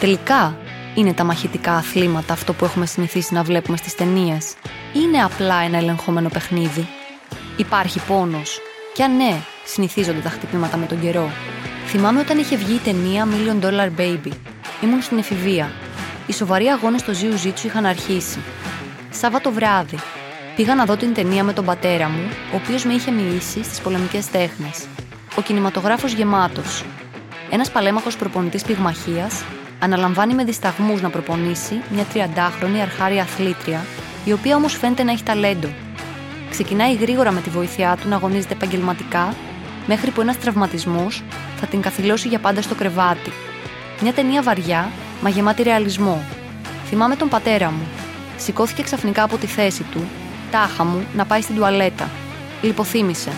Τελικά, 0.00 0.56
είναι 0.94 1.12
τα 1.12 1.24
μαχητικά 1.24 1.72
αθλήματα 1.72 2.32
αυτό 2.32 2.52
που 2.52 2.64
έχουμε 2.64 2.86
συνηθίσει 2.86 3.34
να 3.34 3.42
βλέπουμε 3.42 3.76
στις 3.76 3.94
ταινίες. 3.94 4.54
Είναι 4.92 5.22
απλά 5.22 5.62
ένα 5.62 5.76
ελεγχόμενο 5.76 6.28
παιχνίδι. 6.28 6.88
Υπάρχει 7.56 8.00
πόνος. 8.06 8.60
Και 8.94 9.02
αν 9.02 9.16
ναι, 9.16 9.36
συνηθίζονται 9.64 10.20
τα 10.20 10.28
χτυπήματα 10.28 10.76
με 10.76 10.86
τον 10.86 11.00
καιρό. 11.00 11.30
Θυμάμαι 11.86 12.20
όταν 12.20 12.38
είχε 12.38 12.56
βγει 12.56 12.74
η 12.74 12.80
ταινία 12.84 13.28
Million 13.30 13.64
Dollar 13.64 13.90
Baby. 14.00 14.32
Ήμουν 14.82 15.02
στην 15.02 15.18
εφηβεία. 15.18 15.70
Οι 16.26 16.32
σοβαροί 16.32 16.66
αγώνες 16.66 17.00
στο 17.00 17.12
Ζιου 17.12 17.36
Ζίτσου 17.36 17.66
είχαν 17.66 17.86
αρχίσει. 17.86 18.38
Σάββατο 19.10 19.50
βράδυ, 19.50 19.98
Πήγα 20.56 20.74
να 20.74 20.84
δω 20.84 20.96
την 20.96 21.14
ταινία 21.14 21.44
με 21.44 21.52
τον 21.52 21.64
πατέρα 21.64 22.08
μου, 22.08 22.28
ο 22.52 22.56
οποίος 22.56 22.84
με 22.84 22.92
είχε 22.92 23.10
μιλήσει 23.10 23.64
στις 23.64 23.80
πολεμικές 23.80 24.30
τέχνες. 24.30 24.86
Ο 25.36 25.40
κινηματογράφος 25.40 26.12
γεμάτος. 26.12 26.84
Ένας 27.50 27.70
παλέμαχος 27.70 28.16
προπονητής 28.16 28.62
πυγμαχίας 28.62 29.44
αναλαμβάνει 29.78 30.34
με 30.34 30.44
δισταγμούς 30.44 31.00
να 31.00 31.10
προπονήσει 31.10 31.80
μια 31.90 32.04
30χρονη 32.14 32.80
αρχάρια 32.82 33.22
αθλήτρια, 33.22 33.84
η 34.24 34.32
οποία 34.32 34.56
όμως 34.56 34.76
φαίνεται 34.76 35.02
να 35.02 35.12
έχει 35.12 35.22
ταλέντο. 35.22 35.68
Ξεκινάει 36.50 36.94
γρήγορα 36.94 37.30
με 37.30 37.40
τη 37.40 37.50
βοήθειά 37.50 37.96
του 38.00 38.08
να 38.08 38.16
αγωνίζεται 38.16 38.54
επαγγελματικά, 38.54 39.34
μέχρι 39.86 40.10
που 40.10 40.20
ένας 40.20 40.38
τραυματισμός 40.38 41.22
θα 41.60 41.66
την 41.66 41.80
καθυλώσει 41.80 42.28
για 42.28 42.38
πάντα 42.38 42.62
στο 42.62 42.74
κρεβάτι. 42.74 43.32
Μια 44.02 44.12
ταινία 44.12 44.42
βαριά, 44.42 44.90
μα 45.22 45.28
γεμάτη 45.28 45.62
ρεαλισμό. 45.62 46.24
Θυμάμαι 46.86 47.16
τον 47.16 47.28
πατέρα 47.28 47.70
μου. 47.70 47.86
Σηκώθηκε 48.36 48.82
ξαφνικά 48.82 49.22
από 49.22 49.36
τη 49.36 49.46
θέση 49.46 49.82
του 49.82 50.08
τάχα 50.52 50.84
μου 50.84 51.06
να 51.14 51.24
πάει 51.24 51.40
στην 51.40 51.54
τουαλέτα. 51.54 52.10
Λιποθύμησε. 52.62 53.30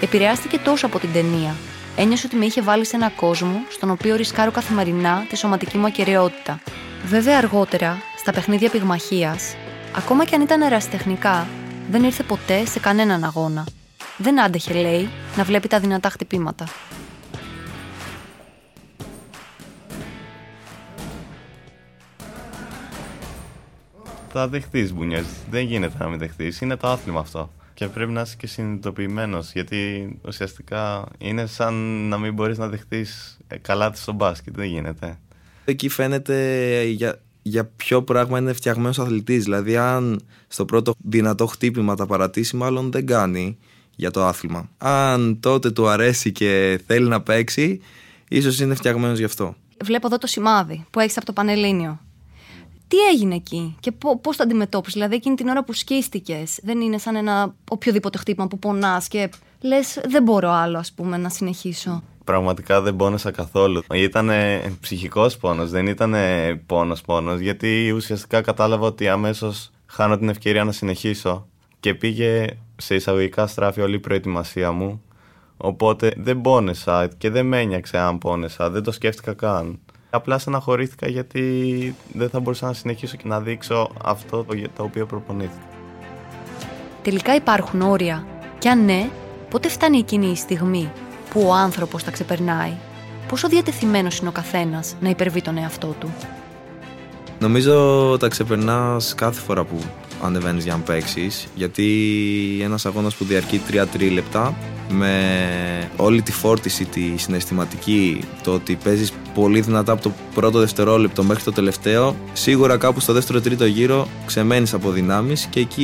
Επηρεάστηκε 0.00 0.58
τόσο 0.58 0.86
από 0.86 0.98
την 0.98 1.12
ταινία. 1.12 1.54
Ένιωσε 1.96 2.26
ότι 2.26 2.36
με 2.36 2.44
είχε 2.44 2.62
βάλει 2.62 2.86
σε 2.86 2.96
ένα 2.96 3.08
κόσμο 3.08 3.64
στον 3.70 3.90
οποίο 3.90 4.16
ρισκάρω 4.16 4.50
καθημερινά 4.50 5.24
τη 5.28 5.36
σωματική 5.36 5.78
μου 5.78 5.86
ακαιρεότητα. 5.86 6.60
Βέβαια, 7.04 7.38
αργότερα, 7.38 7.98
στα 8.18 8.32
παιχνίδια 8.32 8.70
πυγμαχίας, 8.70 9.56
ακόμα 9.96 10.24
και 10.24 10.34
αν 10.34 10.40
ήταν 10.40 10.62
ερασιτεχνικά, 10.62 11.46
δεν 11.90 12.04
ήρθε 12.04 12.22
ποτέ 12.22 12.66
σε 12.66 12.78
κανέναν 12.80 13.24
αγώνα. 13.24 13.66
Δεν 14.16 14.42
άντεχε, 14.42 14.72
λέει, 14.72 15.08
να 15.36 15.44
βλέπει 15.44 15.68
τα 15.68 15.78
δυνατά 15.78 16.08
χτυπήματα. 16.08 16.64
Θα 24.36 24.48
δεχτεί 24.48 24.90
μπουνιές. 24.94 25.24
Δεν 25.50 25.64
γίνεται 25.64 25.96
να 25.98 26.08
μην 26.08 26.18
δεχτεί. 26.18 26.52
Είναι 26.60 26.76
το 26.76 26.88
άθλημα 26.88 27.20
αυτό. 27.20 27.52
Και 27.74 27.86
πρέπει 27.86 28.10
να 28.12 28.20
είσαι 28.20 28.34
και 28.38 28.46
συνειδητοποιημένος. 28.46 29.52
Γιατί 29.52 30.08
ουσιαστικά 30.26 31.06
είναι 31.18 31.46
σαν 31.46 31.74
να 32.08 32.18
μην 32.18 32.34
μπορείς 32.34 32.58
να 32.58 32.68
δεχτεί 32.68 33.06
καλά 33.60 33.90
της 33.90 34.02
στο 34.02 34.12
μπάσκετ. 34.12 34.54
Δεν 34.56 34.66
γίνεται. 34.66 35.18
Εκεί 35.64 35.88
φαίνεται 35.88 36.82
για, 36.82 37.20
για 37.42 37.64
ποιο 37.64 38.02
πράγμα 38.02 38.38
είναι 38.38 38.52
φτιαγμένος 38.52 38.98
αθλητής. 38.98 39.44
Δηλαδή, 39.44 39.76
αν 39.76 40.20
στο 40.46 40.64
πρώτο 40.64 40.94
δυνατό 40.98 41.46
χτύπημα 41.46 41.94
τα 41.94 42.06
παρατήσει, 42.06 42.56
μάλλον 42.56 42.90
δεν 42.90 43.06
κάνει 43.06 43.58
για 43.96 44.10
το 44.10 44.24
άθλημα. 44.24 44.68
Αν 44.78 45.40
τότε 45.40 45.70
του 45.70 45.88
αρέσει 45.88 46.32
και 46.32 46.80
θέλει 46.86 47.08
να 47.08 47.22
παίξει, 47.22 47.80
ίσως 48.28 48.60
είναι 48.60 48.74
φτιαγμένος 48.74 49.18
γι' 49.18 49.24
αυτό. 49.24 49.54
Βλέπω 49.84 50.06
εδώ 50.06 50.18
το 50.18 50.26
σημάδι 50.26 50.84
που 50.90 51.00
έχεις 51.00 51.16
από 51.16 51.26
το 51.26 51.32
Πανελλήνιο. 51.32 52.00
Τι 52.88 52.96
έγινε 53.12 53.34
εκεί 53.34 53.76
και 53.80 53.92
πώς 54.20 54.36
το 54.36 54.42
αντιμετώπισες, 54.42 54.94
Δηλαδή, 54.94 55.14
εκείνη 55.14 55.34
την 55.34 55.48
ώρα 55.48 55.64
που 55.64 55.72
σκίστηκες, 55.72 56.58
δεν 56.62 56.80
είναι 56.80 56.98
σαν 56.98 57.16
ένα 57.16 57.54
οποιοδήποτε 57.70 58.18
χτύπημα 58.18 58.46
που 58.48 58.58
πονάς 58.58 59.08
και 59.08 59.30
λες, 59.60 60.00
δεν 60.08 60.22
μπορώ 60.22 60.50
άλλο, 60.50 60.78
ας 60.78 60.92
πούμε, 60.92 61.16
να 61.16 61.28
συνεχίσω. 61.28 62.02
Πραγματικά 62.24 62.80
δεν 62.80 62.96
πόνεσα 62.96 63.30
καθόλου. 63.30 63.82
Ήταν 63.94 64.30
ψυχικός 64.80 65.36
πόνος, 65.36 65.70
δεν 65.70 65.86
ήταν 65.86 66.14
πόνος 66.66 67.00
πόνος, 67.00 67.40
γιατί 67.40 67.92
ουσιαστικά 67.94 68.40
κατάλαβα 68.40 68.86
ότι 68.86 69.08
αμέσως 69.08 69.70
χάνω 69.86 70.18
την 70.18 70.28
ευκαιρία 70.28 70.64
να 70.64 70.72
συνεχίσω 70.72 71.46
και 71.80 71.94
πήγε 71.94 72.46
σε 72.76 72.94
εισαγωγικά 72.94 73.46
στράφη 73.46 73.80
όλη 73.80 73.94
η 73.94 73.98
προετοιμασία 73.98 74.72
μου. 74.72 75.02
Οπότε 75.56 76.12
δεν 76.16 76.40
πόνεσα 76.40 77.08
και 77.18 77.30
δεν 77.30 77.46
με 77.46 77.60
ένιαξε 77.60 77.98
αν 77.98 78.18
πόνεσα, 78.18 78.70
δεν 78.70 78.82
το 78.82 78.92
σκέφτηκα 78.92 79.32
καν. 79.34 79.78
Απλά 80.14 80.38
στεναχωρήθηκα 80.38 81.08
γιατί 81.08 81.94
δεν 82.12 82.28
θα 82.28 82.40
μπορούσα 82.40 82.66
να 82.66 82.72
συνεχίσω 82.72 83.16
και 83.16 83.28
να 83.28 83.40
δείξω 83.40 83.90
αυτό 84.04 84.46
το 84.76 84.82
οποίο 84.82 85.06
προπονήθηκα. 85.06 85.68
Τελικά 87.02 87.34
υπάρχουν 87.34 87.80
όρια. 87.82 88.26
Και 88.58 88.68
αν 88.68 88.84
ναι, 88.84 89.10
πότε 89.50 89.68
φτάνει 89.68 89.98
εκείνη 89.98 90.26
η 90.26 90.36
στιγμή 90.36 90.90
που 91.30 91.40
ο 91.46 91.52
άνθρωπος 91.54 92.04
τα 92.04 92.10
ξεπερνάει; 92.10 92.72
Πόσο 93.28 93.48
διατεθειμένος 93.48 94.18
είναι 94.18 94.28
ο 94.28 94.32
καθένας 94.32 94.96
να 95.00 95.08
υπερβεί 95.08 95.42
τον 95.42 95.58
εαυτό 95.58 95.94
του; 96.00 96.14
Νομίζω 97.38 98.16
τα 98.18 98.28
ξεπερνάς 98.28 99.14
κάθε 99.14 99.40
φορά 99.40 99.64
που 99.64 99.78
ανεβαίνεις 100.22 100.64
για 100.64 100.72
να 100.72 100.82
παίξεις. 100.82 101.46
Γιατί 101.54 102.60
ένας 102.62 102.86
αγώνας 102.86 103.14
που 103.14 103.24
διαρκεί 103.24 103.60
3 103.70 103.86
τρίλεπτα 103.92 104.54
με 104.88 105.90
όλη 105.96 106.22
τη 106.22 106.32
φόρτιση, 106.32 106.84
τη 106.84 107.16
συναισθηματική, 107.16 108.20
το 108.42 108.52
ότι 108.52 108.78
παίζεις 108.84 109.12
πολύ 109.34 109.60
δυνατά 109.60 109.92
από 109.92 110.02
το 110.02 110.12
πρώτο 110.34 110.58
δευτερόλεπτο 110.58 111.22
μέχρι 111.22 111.44
το 111.44 111.52
τελευταίο, 111.52 112.16
σίγουρα 112.32 112.76
κάπου 112.76 113.00
στο 113.00 113.12
δεύτερο-τρίτο 113.12 113.64
γύρο 113.64 114.08
ξεμένεις 114.26 114.74
από 114.74 114.90
δυνάμεις 114.90 115.46
και 115.50 115.60
εκεί 115.60 115.82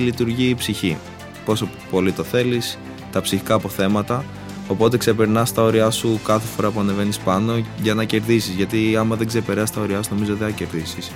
λειτουργεί 0.00 0.48
η 0.48 0.54
ψυχή. 0.54 0.96
Πόσο 1.44 1.68
πολύ 1.90 2.12
το 2.12 2.22
θέλεις, 2.22 2.78
τα 3.12 3.20
ψυχικά 3.20 3.54
αποθέματα. 3.54 4.24
Οπότε 4.68 4.96
ξεπερνάς 4.96 5.52
τα 5.52 5.62
όρια 5.62 5.90
σου 5.90 6.20
κάθε 6.24 6.46
φορά 6.56 6.70
που 6.70 6.80
ανεβαίνεις 6.80 7.18
πάνω 7.18 7.64
για 7.82 7.94
να 7.94 8.04
κερδίσεις. 8.04 8.54
Γιατί 8.54 8.96
άμα 8.96 9.16
δεν 9.16 9.26
ξεπεράσει 9.26 9.72
τα 9.72 9.80
όρια 9.80 10.02
σου, 10.02 10.14
νομίζω 10.14 10.34
δεν 10.34 10.48
θα 10.48 10.54
κερδίσεις. 10.54 11.10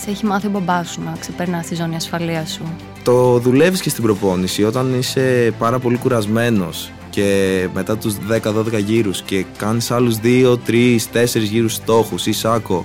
Σε 0.00 0.10
έχει 0.10 0.26
μάθει 0.26 0.46
ο 0.46 0.50
μπαμπάς 0.50 0.90
σου 0.90 1.02
να 1.02 1.16
ξεπερνάς 1.20 1.66
τη 1.66 1.74
ζώνη 1.74 1.96
ασφαλείας 1.96 2.50
σου; 2.50 2.62
Το 3.02 3.38
δουλεύεις 3.38 3.80
και 3.80 3.88
στην 3.88 4.02
προπόνηση. 4.02 4.64
Όταν 4.64 4.98
είσαι 4.98 5.54
πάρα 5.58 5.78
πολύ 5.78 5.96
κουρασμένος 5.96 6.90
και 7.10 7.68
μετά 7.74 7.96
τους 7.96 8.14
10-12 8.14 8.78
γύρους 8.78 9.22
και 9.22 9.44
κάνεις 9.56 9.90
άλλους 9.90 10.16
2, 10.16 10.58
3, 10.66 11.08
4 11.12 11.42
γύρους 11.42 11.74
στόχους 11.74 12.26
ή 12.26 12.32
σάκο, 12.32 12.84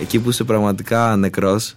εκεί 0.00 0.18
που 0.18 0.30
είσαι 0.30 0.44
πραγματικά 0.44 1.16
νεκρός, 1.16 1.76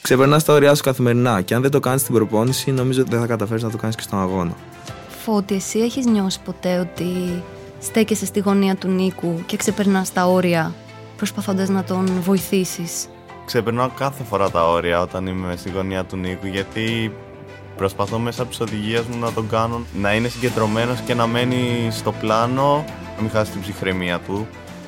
ξεπερνάς 0.00 0.44
τα 0.44 0.52
όρια 0.52 0.74
σου 0.74 0.82
καθημερινά. 0.82 1.40
Και 1.40 1.54
αν 1.54 1.62
δεν 1.62 1.70
το 1.70 1.80
κάνεις 1.80 2.00
στην 2.00 2.14
προπόνηση, 2.14 2.70
νομίζω 2.70 3.00
ότι 3.00 3.10
δεν 3.10 3.20
θα 3.20 3.26
καταφέρεις 3.26 3.62
να 3.62 3.70
το 3.70 3.76
κάνεις 3.76 3.96
και 3.96 4.02
στον 4.02 4.20
αγώνα. 4.20 4.52
Φώτη, 5.24 5.54
εσύ 5.54 5.78
έχεις 5.78 6.06
νιώσει 6.06 6.38
ποτέ 6.44 6.78
ότι 6.78 7.42
στέκεσαι 7.78 8.26
στη 8.26 8.40
γωνία 8.40 8.76
του 8.76 8.88
Νίκου 8.88 9.42
και 9.46 9.56
ξεπερνάς 9.56 10.12
τα 10.12 10.26
όρια 10.26 10.74
προσπαθώντας 11.16 11.68
να 11.68 11.84
τον 11.84 12.08
βοηθήσεις; 12.20 13.06
Ξεπερνάω 13.50 13.88
κάθε 13.88 14.24
φορά 14.24 14.50
τα 14.50 14.70
όρια 14.70 15.00
όταν 15.00 15.26
είμαι 15.26 15.56
στη 15.56 15.70
γωνία 15.70 16.04
του 16.04 16.16
Νίκου 16.16 16.46
γιατί 16.46 17.12
προσπαθώ 17.76 18.18
μέσα 18.18 18.42
από 18.42 18.50
τις 18.50 18.60
οδηγίες 18.60 19.04
μου 19.04 19.18
να 19.18 19.32
τον 19.32 19.48
κάνω 19.48 19.84
να 19.94 20.14
είναι 20.14 20.28
συγκεντρωμένος 20.28 21.00
και 21.00 21.14
να 21.14 21.26
μένει 21.26 21.88
στο 21.90 22.12
πλάνο, 22.12 22.84
να 23.16 23.22
μην 23.22 23.30
χάσει 23.30 23.50
την 23.50 23.60
ψυχραιμία 23.60 24.18
του. 24.18 24.46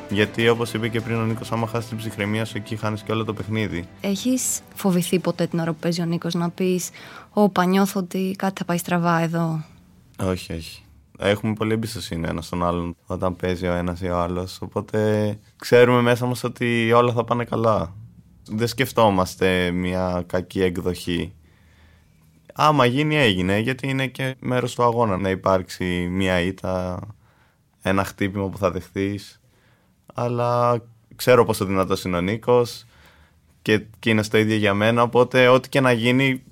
Γιατί 0.08 0.48
όπως 0.48 0.72
είπε 0.72 0.88
και 0.88 1.00
πριν 1.00 1.16
ο 1.16 1.24
Νίκος, 1.24 1.52
άμα 1.52 1.66
χάσεις 1.66 1.88
την 1.88 1.98
ψυχραιμία 1.98 2.44
σου, 2.44 2.56
εκεί 2.56 2.76
χάνεις 2.76 3.02
και 3.02 3.12
όλο 3.12 3.24
το 3.24 3.34
παιχνίδι. 3.34 3.84
Έχεις 4.00 4.60
φοβηθεί 4.74 5.18
ποτέ 5.18 5.46
την 5.46 5.58
ώρα 5.58 5.72
που 5.72 5.78
παίζει 5.80 6.00
ο 6.00 6.04
Νίκος 6.04 6.34
να 6.34 6.50
πεις: 6.50 6.90
Ωπα, 7.30 7.64
νιώθω 7.64 8.00
ότι 8.00 8.34
κάτι 8.38 8.54
θα 8.58 8.64
πάει 8.64 8.78
στραβά 8.78 9.20
εδώ. 9.20 9.64
Όχι, 10.22 10.52
όχι. 10.52 10.82
Έχουμε 11.18 11.52
πολύ 11.52 11.72
εμπιστοσύνη 11.72 12.28
ένας 12.28 12.46
στον 12.46 12.64
άλλον 12.64 12.96
όταν 13.06 13.36
παίζει 13.36 13.66
ο 13.66 13.72
ένας 13.72 14.00
ή 14.00 14.08
ο 14.08 14.18
άλλος. 14.18 14.58
Οπότε 14.60 15.38
ξέρουμε 15.56 16.00
μέσα 16.00 16.26
μας 16.26 16.44
ότι 16.44 16.92
όλα 16.92 17.12
θα 17.12 17.24
πάνε 17.24 17.44
καλά 17.44 17.92
δεν 18.44 18.66
σκεφτόμαστε 18.66 19.70
μια 19.70 20.24
κακή 20.26 20.62
εκδοχή. 20.62 21.32
Άμα 22.54 22.86
γίνει 22.86 23.16
έγινε, 23.16 23.58
γιατί 23.58 23.88
είναι 23.88 24.06
και 24.06 24.34
μέρος 24.40 24.74
του 24.74 24.82
αγώνα 24.82 25.16
να 25.16 25.30
υπάρξει 25.30 26.08
μια 26.10 26.40
ήττα, 26.40 27.00
ένα 27.82 28.04
χτύπημα 28.04 28.48
που 28.48 28.58
θα 28.58 28.70
δεχθείς. 28.70 29.40
Αλλά 30.14 30.82
ξέρω 31.16 31.44
πόσο 31.44 31.64
δυνατός 31.64 32.04
είναι 32.04 32.16
ο 32.16 32.20
Νίκος 32.20 32.84
και, 33.62 33.84
και 33.98 34.10
είναι 34.10 34.22
στο 34.22 34.36
ίδιο 34.38 34.56
για 34.56 34.74
μένα, 34.74 35.02
οπότε 35.02 35.48
ό,τι 35.48 35.68
και 35.68 35.80
να 35.80 35.92
γίνει 35.92 36.42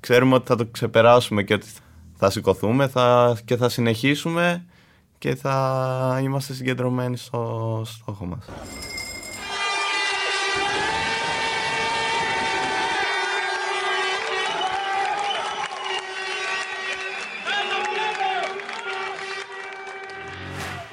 ξέρουμε 0.00 0.34
ότι 0.34 0.46
θα 0.46 0.56
το 0.56 0.66
ξεπεράσουμε 0.66 1.42
και 1.42 1.54
ότι 1.54 1.66
θα 2.16 2.30
σηκωθούμε 2.30 2.88
θα, 2.88 3.36
και 3.44 3.56
θα 3.56 3.68
συνεχίσουμε 3.68 4.64
και 5.18 5.34
θα 5.34 6.20
είμαστε 6.22 6.54
συγκεντρωμένοι 6.54 7.16
στο 7.16 7.82
στόχο 7.84 8.24
μας. 8.24 8.44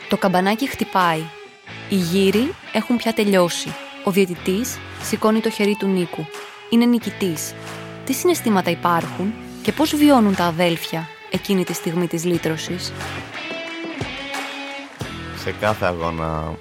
Το 0.10 0.18
καμπανάκι 0.18 0.70
χτυπάει. 0.70 1.22
Οι 1.90 1.96
γύροι 1.96 2.54
έχουν 2.74 2.98
πια 2.98 3.14
τελειώσει. 3.14 3.70
Ο 4.04 4.12
διαιτητής 4.12 4.78
σηκώνει 5.02 5.40
το 5.40 5.50
χέρι 5.50 5.76
του 5.76 5.88
Νίκου. 5.88 6.26
Είναι 6.70 6.86
νικητής. 6.86 7.54
Τι 8.06 8.14
συναισθήματα 8.14 8.70
υπάρχουν 8.70 9.34
και 9.62 9.72
πώς 9.72 9.96
βιώνουν 9.96 10.36
τα 10.36 10.46
αδέλφια 10.46 11.08
εκείνη 11.32 11.64
τη 11.64 11.74
στιγμή 11.74 12.08
της 12.08 12.26
λύτρωσης; 12.26 12.94
Σε 15.38 15.52
κάθε 15.52 15.86
αγώνα 15.86 16.58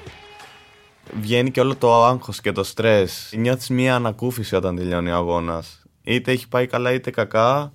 βγαίνει 1.21 1.51
και 1.51 1.61
όλο 1.61 1.77
το 1.77 2.05
άγχος 2.05 2.41
και 2.41 2.53
το 2.53 2.65
στρες. 2.65 3.33
Νιώθεις 3.37 3.69
μία 3.69 3.95
ανακούφιση 3.95 4.55
όταν 4.55 4.77
τελειώνει 4.77 5.11
ο 5.11 5.15
αγώνας. 5.15 5.83
Είτε 6.03 6.33
έχει 6.33 6.49
πάει 6.49 6.67
καλά 6.67 6.93
είτε 6.93 7.11
κακά. 7.11 7.73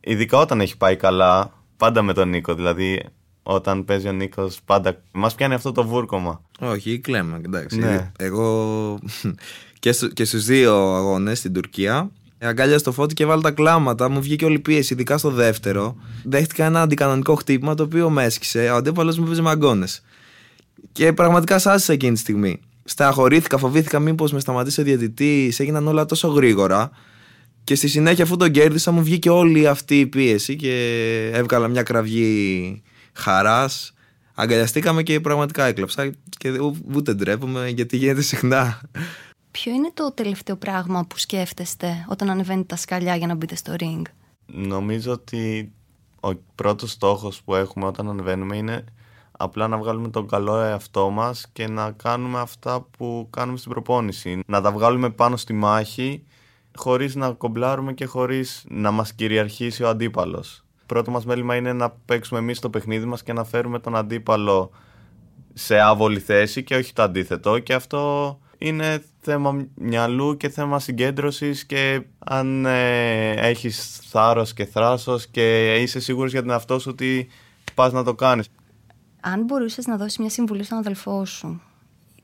Ειδικά 0.00 0.38
όταν 0.38 0.60
έχει 0.60 0.76
πάει 0.76 0.96
καλά, 0.96 1.52
πάντα 1.76 2.02
με 2.02 2.12
τον 2.12 2.28
Νίκο. 2.28 2.54
Δηλαδή 2.54 3.02
όταν 3.46 3.84
παίζει 3.84 4.08
ο 4.08 4.12
Νίκος, 4.12 4.58
πάντα 4.64 5.00
μας 5.12 5.34
πιάνει 5.34 5.54
αυτό 5.54 5.72
το 5.72 5.84
βούρκομα. 5.86 6.42
Όχι, 6.60 6.98
κλαίμα, 6.98 7.40
εντάξει. 7.44 7.78
Ναι. 7.78 8.12
Εγώ 8.18 8.98
και, 9.78 9.92
στου, 9.92 10.08
και 10.08 10.24
στους 10.24 10.44
δύο 10.44 10.74
αγώνες 10.94 11.38
στην 11.38 11.52
Τουρκία 11.52 12.10
αγκάλια 12.46 12.78
στο 12.78 12.92
φώτι 12.92 13.14
και 13.14 13.24
βάλω 13.24 13.40
τα 13.40 13.50
κλάματα. 13.50 14.08
Μου 14.08 14.20
βγήκε 14.20 14.44
όλη 14.44 14.54
η 14.54 14.58
πίεση, 14.58 14.92
ειδικά 14.92 15.18
στο 15.18 15.30
δεύτερο. 15.30 15.96
Δέχτηκα 16.24 16.64
ένα 16.64 16.82
αντικανονικό 16.82 17.34
χτύπημα 17.34 17.74
το 17.74 17.82
οποίο 17.82 18.10
με 18.10 18.24
έσκησε. 18.24 18.70
Ο 18.70 18.76
αντίπαλος 18.76 19.18
μου 19.18 19.24
παίζει 19.24 19.40
μαγκόνε. 19.40 19.86
Και 20.92 21.12
πραγματικά 21.12 21.78
σ' 21.78 21.88
εκείνη 21.88 22.12
τη 22.12 22.18
στιγμή. 22.18 22.60
Σταχωρήθηκα, 22.84 23.58
φοβήθηκα 23.58 23.98
μήπως 23.98 24.32
με 24.32 24.40
σταματήσει 24.40 24.80
ο 24.80 24.84
διαιτητής. 24.84 25.60
Έγιναν 25.60 25.88
όλα 25.88 26.06
τόσο 26.06 26.28
γρήγορα. 26.28 26.90
Και 27.64 27.74
στη 27.74 27.88
συνέχεια, 27.88 28.24
αφού 28.24 28.36
τον 28.36 28.50
κέρδισα, 28.50 28.90
μου 28.90 29.02
βγήκε 29.02 29.30
όλη 29.30 29.66
αυτή 29.66 30.00
η 30.00 30.06
πίεση 30.06 30.56
και 30.56 31.30
έβγαλα 31.32 31.68
μια 31.68 31.82
κραυγή 31.82 32.82
χαράς. 33.14 33.92
Αγκαλιαστήκαμε 34.34 35.02
και 35.02 35.20
πραγματικά 35.20 35.64
έκλαψα 35.64 36.12
και 36.38 36.50
ούτε 36.94 37.14
ντρέπομαι 37.14 37.68
γιατί 37.68 37.96
γίνεται 37.96 38.22
συχνά. 38.22 38.80
Ποιο 39.50 39.72
είναι 39.72 39.90
το 39.94 40.12
τελευταίο 40.12 40.56
πράγμα 40.56 41.04
που 41.06 41.18
σκέφτεστε 41.18 42.06
όταν 42.08 42.30
ανεβαίνετε 42.30 42.66
τα 42.66 42.76
σκαλιά 42.76 43.16
για 43.16 43.26
να 43.26 43.34
μπείτε 43.34 43.54
στο 43.54 43.74
ring? 43.78 44.02
Νομίζω 44.46 45.12
ότι 45.12 45.72
ο 46.20 46.34
πρώτος 46.54 46.90
στόχος 46.90 47.42
που 47.42 47.54
έχουμε 47.54 47.86
όταν 47.86 48.08
ανεβαίνουμε 48.08 48.56
είναι 48.56 48.84
απλά 49.32 49.68
να 49.68 49.76
βγάλουμε 49.78 50.08
τον 50.08 50.28
καλό 50.28 50.60
εαυτό 50.60 51.10
μας 51.10 51.46
και 51.52 51.68
να 51.68 51.90
κάνουμε 51.90 52.38
αυτά 52.40 52.86
που 52.98 53.28
κάνουμε 53.30 53.58
στην 53.58 53.70
προπόνηση. 53.70 54.40
Να 54.46 54.60
τα 54.60 54.72
βγάλουμε 54.72 55.10
πάνω 55.10 55.36
στη 55.36 55.52
μάχη 55.52 56.24
χωρίς 56.76 57.14
να 57.14 57.30
κομπλάρουμε 57.30 57.92
και 57.92 58.04
χωρίς 58.04 58.64
να 58.68 58.90
μας 58.90 59.12
κυριαρχήσει 59.12 59.82
ο 59.82 59.88
αντίπαλος. 59.88 60.63
Πρώτο 60.86 61.10
μας 61.10 61.24
μέλημα 61.24 61.56
είναι 61.56 61.72
να 61.72 61.90
παίξουμε 61.90 62.40
εμείς 62.40 62.58
το 62.58 62.70
παιχνίδι 62.70 63.04
μας 63.04 63.22
και 63.22 63.32
να 63.32 63.44
φέρουμε 63.44 63.78
τον 63.78 63.96
αντίπαλο 63.96 64.70
σε 65.54 65.80
άβολη 65.80 66.18
θέση 66.18 66.64
και 66.64 66.76
όχι 66.76 66.92
το 66.92 67.02
αντίθετο 67.02 67.58
και 67.58 67.74
αυτό 67.74 68.38
είναι 68.58 69.04
θέμα 69.20 69.66
μυαλού 69.74 70.36
και 70.36 70.48
θέμα 70.48 70.78
συγκέντρωσης 70.78 71.64
και 71.64 72.02
αν 72.18 72.66
ε, 72.66 73.30
έχεις 73.30 74.00
θάρρος 74.10 74.52
και 74.52 74.64
θράσος 74.64 75.26
και 75.26 75.74
είσαι 75.74 76.00
σίγουρος 76.00 76.30
για 76.30 76.40
την 76.40 76.50
εαυτό 76.50 76.78
σου 76.78 76.88
ότι 76.92 77.28
πας 77.74 77.92
να 77.92 78.04
το 78.04 78.14
κάνεις. 78.14 78.48
Αν 79.20 79.42
μπορούσες 79.42 79.86
να 79.86 79.96
δώσεις 79.96 80.18
μια 80.18 80.30
συμβουλή 80.30 80.62
στον 80.62 80.78
αδελφό 80.78 81.24
σου, 81.24 81.60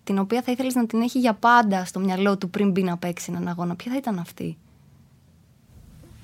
την 0.04 0.18
οποία 0.18 0.42
θα 0.42 0.52
ήθελες 0.52 0.74
να 0.74 0.86
την 0.86 1.00
έχει 1.00 1.18
για 1.18 1.34
πάντα 1.34 1.84
στο 1.84 2.00
μυαλό 2.00 2.38
του 2.38 2.50
πριν 2.50 2.70
μπει 2.70 2.82
να 2.82 2.96
παίξει 2.96 3.32
έναν 3.32 3.48
αγώνα, 3.48 3.76
ποια 3.76 3.92
θα 3.92 3.98
ήταν 3.98 4.18
αυτή; 4.18 4.56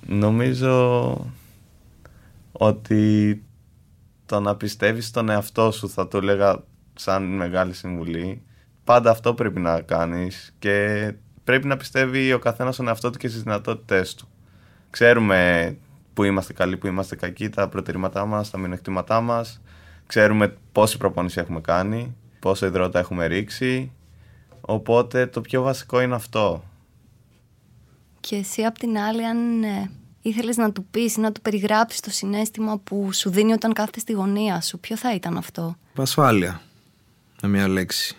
Νομίζω 0.06 1.26
ότι 2.58 3.42
το 4.26 4.40
να 4.40 4.56
πιστεύεις 4.56 5.06
στον 5.06 5.28
εαυτό 5.28 5.70
σου 5.70 5.88
θα 5.90 6.08
το 6.08 6.18
έλεγα 6.18 6.64
σαν 6.94 7.22
μεγάλη 7.22 7.72
συμβουλή 7.72 8.42
πάντα 8.86 9.10
αυτό 9.10 9.34
πρέπει 9.34 9.60
να 9.60 9.80
κάνεις 9.80 10.54
και 10.58 11.12
πρέπει 11.44 11.66
να 11.66 11.76
πιστεύει 11.76 12.32
ο 12.32 12.38
καθένας 12.38 12.74
στον 12.74 12.88
εαυτό 12.88 13.10
του 13.10 13.18
και 13.18 13.28
στις 13.28 13.42
δυνατότητές 13.42 14.14
του. 14.14 14.28
Ξέρουμε 14.90 15.76
που 16.14 16.24
είμαστε 16.24 16.52
καλοί, 16.52 16.76
που 16.76 16.86
είμαστε 16.86 17.16
κακοί, 17.16 17.48
τα 17.48 17.68
προτερήματά 17.68 18.26
μας, 18.26 18.50
τα 18.50 18.58
μειονεκτήματά 18.58 19.20
μας. 19.20 19.60
Ξέρουμε 20.06 20.56
πόση 20.72 20.96
προπόνηση 20.96 21.40
έχουμε 21.40 21.60
κάνει, 21.60 22.16
πόσο 22.38 22.66
υδρότα 22.66 22.98
έχουμε 22.98 23.26
ρίξει. 23.26 23.92
Οπότε 24.60 25.26
το 25.26 25.40
πιο 25.40 25.62
βασικό 25.62 26.00
είναι 26.00 26.14
αυτό. 26.14 26.64
Και 28.20 28.36
εσύ 28.36 28.62
απ' 28.62 28.78
την 28.78 28.98
άλλη 28.98 29.26
αν 29.26 29.62
ε, 29.62 29.90
ήθελες 30.28 30.56
να 30.56 30.72
του 30.72 30.84
πεις 30.90 31.16
ή 31.16 31.20
να 31.20 31.32
του 31.32 31.40
περιγράψεις 31.40 32.00
το 32.00 32.10
συνέστημα 32.10 32.78
που 32.78 33.12
σου 33.12 33.30
δίνει 33.30 33.52
όταν 33.52 33.72
κάθεται 33.72 34.00
στη 34.00 34.12
γωνία 34.12 34.60
σου, 34.60 34.78
ποιο 34.78 34.96
θα 34.96 35.14
ήταν 35.14 35.36
αυτό; 35.36 35.76
Ασφάλεια. 35.96 36.60
Με 37.42 37.48
μια 37.48 37.68
λέξη. 37.68 38.16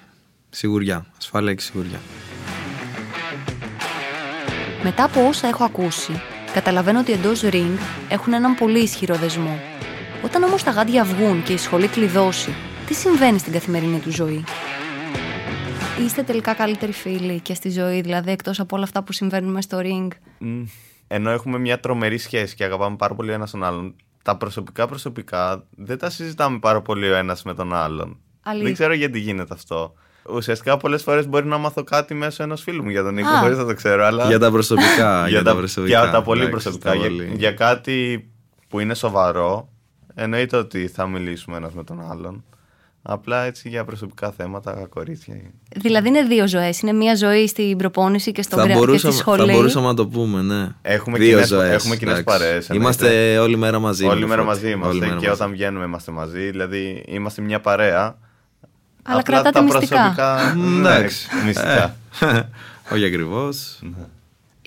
Σιγουριά. 0.50 1.06
Ασφάλεια 1.18 1.54
και 1.54 1.62
σιγουριά. 1.62 2.00
Μετά 4.84 5.04
από 5.04 5.28
όσα 5.28 5.48
έχω 5.48 5.64
ακούσει, 5.64 6.22
καταλαβαίνω 6.54 7.00
ότι 7.00 7.12
εντός 7.12 7.42
ring 7.44 7.78
έχουν 8.10 8.34
έναν 8.34 8.56
πολύ 8.56 8.80
ισχυρό 8.80 9.16
δεσμό. 9.16 9.60
Όταν 10.24 10.44
όμως 10.44 10.64
τα 10.64 10.72
γάντια 10.72 11.04
βγουν 11.04 11.44
και 11.44 11.54
η 11.54 11.58
σχολή 11.58 11.88
κλειδώσει, 11.88 12.56
τι 12.86 12.94
συμβαίνει 12.94 13.40
στην 13.40 13.54
καθημερινή 13.54 14.00
του 14.00 14.12
ζωή; 14.12 14.44
Είστε 16.06 16.24
τελικά 16.24 16.54
καλύτεροι 16.54 16.92
φίλοι 16.92 17.40
και 17.40 17.54
στη 17.54 17.70
ζωή, 17.70 18.02
δηλαδή 18.02 18.32
εκτός 18.32 18.60
από 18.60 18.76
όλα 18.76 18.86
αυτά 18.86 19.04
που 19.04 19.12
συμβαίνουν 19.12 19.52
μέσα 19.52 19.68
στο 19.68 19.80
ring; 19.82 20.08
Ενώ 21.08 21.30
έχουμε 21.30 21.60
μια 21.60 21.80
τρομερή 21.80 22.18
σχέση 22.18 22.56
και 22.56 22.64
αγαπάμε 22.64 22.96
πάρα 22.96 23.16
πολύ 23.16 23.30
ο 23.30 23.34
ένας 23.34 23.52
τον 23.52 23.64
άλλον, 23.64 23.96
τα 24.24 24.38
προσωπικά 24.38 24.88
προσωπικά 24.88 25.64
δεν 25.70 25.98
τα 25.98 26.10
συζητάμε 26.10 26.60
πάρα 26.60 26.82
πολύ 26.82 27.10
ο 27.10 27.16
ένας 27.16 27.44
με 27.44 27.54
τον 27.54 27.74
άλλον. 27.74 28.18
Δεν 28.64 28.74
ξέρω 28.74 28.94
γιατί 28.94 29.20
γίνεται 29.20 29.54
αυτό. 29.54 29.94
Ουσιαστικά 30.30 30.78
πολλές 30.78 31.04
φορές 31.04 31.28
μπορεί 31.28 31.46
να 31.46 31.58
μάθω 31.58 31.84
κάτι 31.84 32.14
μέσω 32.14 32.44
ενός 32.44 32.62
φίλου 32.62 32.84
μου 32.84 32.90
για 32.90 33.04
τον 33.04 33.14
Νίκο, 33.14 33.30
χωρίς 33.30 33.58
να 33.58 33.66
το 33.66 33.74
ξέρω. 33.74 34.06
Αλλά... 34.06 34.26
Για 34.26 34.40
τα 34.40 34.52
προσωπικά. 34.52 35.28
για, 35.30 35.44
τα, 35.44 35.56
προσωπικά. 35.56 36.00
Για 36.00 36.12
τα 36.12 36.22
πολύ 36.22 36.50
προσωπικά. 36.50 36.96
Για, 36.96 37.10
για, 37.34 37.52
κάτι 37.52 38.30
που 38.68 38.80
είναι 38.80 38.94
σοβαρό, 38.94 39.70
εννοείται 40.14 40.58
ότι 40.58 40.88
θα 40.88 41.08
μιλήσουμε 41.08 41.58
ένας 41.58 41.74
με 41.74 41.84
τον 41.84 42.12
άλλον. 42.12 42.44
Απλά 43.10 43.44
έτσι 43.44 43.70
για 43.70 43.86
προσωπικά 43.86 44.32
θέματα, 44.32 44.88
κορίτσια. 44.90 45.36
Δηλαδή 45.76 46.08
είναι 46.08 46.22
δύο 46.22 46.48
ζωές. 46.48 46.80
Είναι 46.80 46.94
μία 46.94 47.16
ζωή 47.16 47.48
στην 47.48 47.78
προπόνηση 47.78 48.32
και 48.32 48.42
στο 48.42 48.56
γραφείο 48.56 48.86
και 48.86 48.98
στη 48.98 49.12
σχολή. 49.12 49.46
Θα 49.52 49.58
μπορούσαμε 49.58 49.88
να 49.88 49.94
το 49.94 50.08
πούμε, 50.08 50.42
ναι. 50.42 50.68
Έχουμε 50.82 51.18
δύο 51.18 51.46
ζωές. 51.46 51.74
Έχουμε 51.74 51.96
κοινές 51.96 52.24
παρέες. 52.24 52.68
Είμαστε 52.68 53.38
όλη 53.38 53.58
μέρα 53.58 53.80
μαζί. 53.80 54.06
Όλη 54.06 54.28
μέρα 54.28 54.44
μαζί 54.44 54.70
είμαστε. 54.70 55.06
και 55.06 55.14
μαζί. 55.14 55.28
όταν 55.28 55.52
βγαίνουμε 55.52 55.86
είμαστε 55.86 56.12
μαζί. 56.12 56.50
Δηλαδή 56.50 57.04
είμαστε 57.08 57.42
μια 57.42 57.60
παρέα 57.60 58.18
αλλά 59.04 59.22
κρατάτε 59.22 59.62
μυστικά. 59.62 59.96
Προσωπικά, 59.96 60.56
εντάξει, 60.78 61.28
μυστικά. 61.46 61.96
Ε, 62.20 62.50
όχι 62.94 63.06
ακριβώς. 63.06 63.80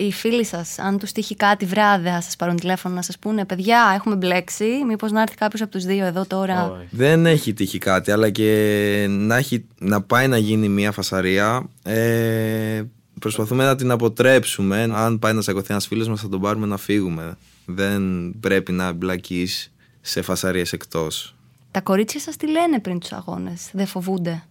Οι 0.01 0.13
φίλοι 0.13 0.45
σας, 0.45 0.79
αν 0.79 0.99
τους 0.99 1.13
τύχει 1.13 1.37
κάτι 1.37 1.65
βράδυ, 1.65 2.09
θα 2.09 2.21
σας 2.21 2.37
πάρουν 2.37 2.57
τηλέφωνο 2.57 2.95
να 2.95 3.03
σας 3.03 3.19
πούνε: 3.19 3.45
Παιδιά, 3.45 3.93
έχουμε 3.95 4.15
μπλέξει. 4.17 4.65
Μήπως 4.87 5.11
να 5.13 5.23
έρθει 5.23 5.37
κάποιος 5.37 5.63
από 5.63 5.71
τους 5.71 5.85
δύο 5.85 6.05
εδώ 6.05 6.27
τώρα. 6.27 6.87
Δεν 6.91 7.27
έχει 7.27 7.53
τύχει 7.53 7.79
κάτι, 7.79 8.11
αλλά 8.11 8.31
και 8.31 9.07
να, 9.09 9.37
έχει, 9.37 9.67
να 9.79 10.03
πάει 10.03 10.29
να 10.29 10.37
γίνει 10.37 10.69
μια 10.69 10.93
φασαρία. 10.93 11.69
Ε, 11.83 12.83
προσπαθούμε 13.21 13.65
να 13.65 13.77
την 13.77 13.91
αποτρέψουμε. 13.91 14.91
Αν 14.95 15.19
πάει 15.19 15.33
να 15.33 15.41
σακωθεί 15.41 15.67
ένας 15.71 15.87
φίλος 15.87 16.09
μας, 16.09 16.21
θα 16.21 16.29
τον 16.29 16.41
πάρουμε 16.41 16.67
να 16.67 16.77
φύγουμε. 16.77 17.37
Δεν 17.65 18.33
πρέπει 18.41 18.73
να 18.73 18.93
μπλακείς 18.93 19.73
σε 20.01 20.23
φασαρίες 20.23 20.73
εκτός. 20.73 21.35
Τα 21.71 21.81
κορίτσια 21.81 22.21
σας 22.21 22.37
τι 22.37 22.51
λένε 22.51 22.79
πριν 22.81 22.99
τους 22.99 23.13
αγώνες, 23.13 23.71
δεν 23.73 23.87
φοβούνται; 23.87 24.43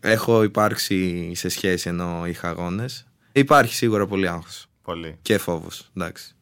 Έχω 0.00 0.42
υπάρξει 0.42 1.30
σε 1.34 1.48
σχέση 1.48 1.88
ενώ 1.88 2.26
είχα 2.26 2.48
αγώνες. 2.48 3.06
Υπάρχει 3.32 3.74
σίγουρα 3.74 4.06
πολύ 4.06 4.28
άγχος. 4.28 4.69
Πολύ. 4.90 5.18
Και 5.22 5.38
φόβος, 5.38 5.90
εντάξει. 5.96 6.34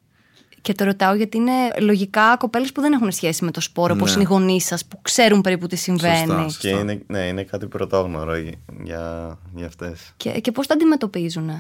Και 0.61 0.75
το 0.75 0.85
ρωτάω 0.85 1.15
γιατί 1.15 1.37
είναι 1.37 1.53
λογικά 1.81 2.37
κοπέλες 2.39 2.73
που 2.73 2.81
δεν 2.81 2.93
έχουν 2.93 3.13
σχέση 3.13 3.45
με 3.45 3.51
το 3.51 3.61
σπόρο, 3.61 3.95
ναι. 3.95 4.01
όπως 4.01 4.15
είναι 4.15 4.23
οι 4.23 4.27
γονείς 4.27 4.65
σας, 4.65 4.85
που 4.85 5.03
ξέρουν 5.03 5.41
περίπου 5.41 5.67
τι 5.67 5.77
συμβαίνει. 5.77 6.17
Σωστά, 6.17 6.43
σωστά. 6.43 6.69
Και 6.69 6.69
είναι, 6.69 7.03
ναι, 7.07 7.19
είναι 7.19 7.43
κάτι 7.43 7.67
πρωτόγνωρο 7.67 8.37
για, 8.83 9.39
για 9.55 9.67
αυτές. 9.67 10.13
Και, 10.17 10.31
και 10.31 10.53
πώς 10.53 10.67
το 10.67 10.75
αντιμετωπίζουν. 10.75 11.51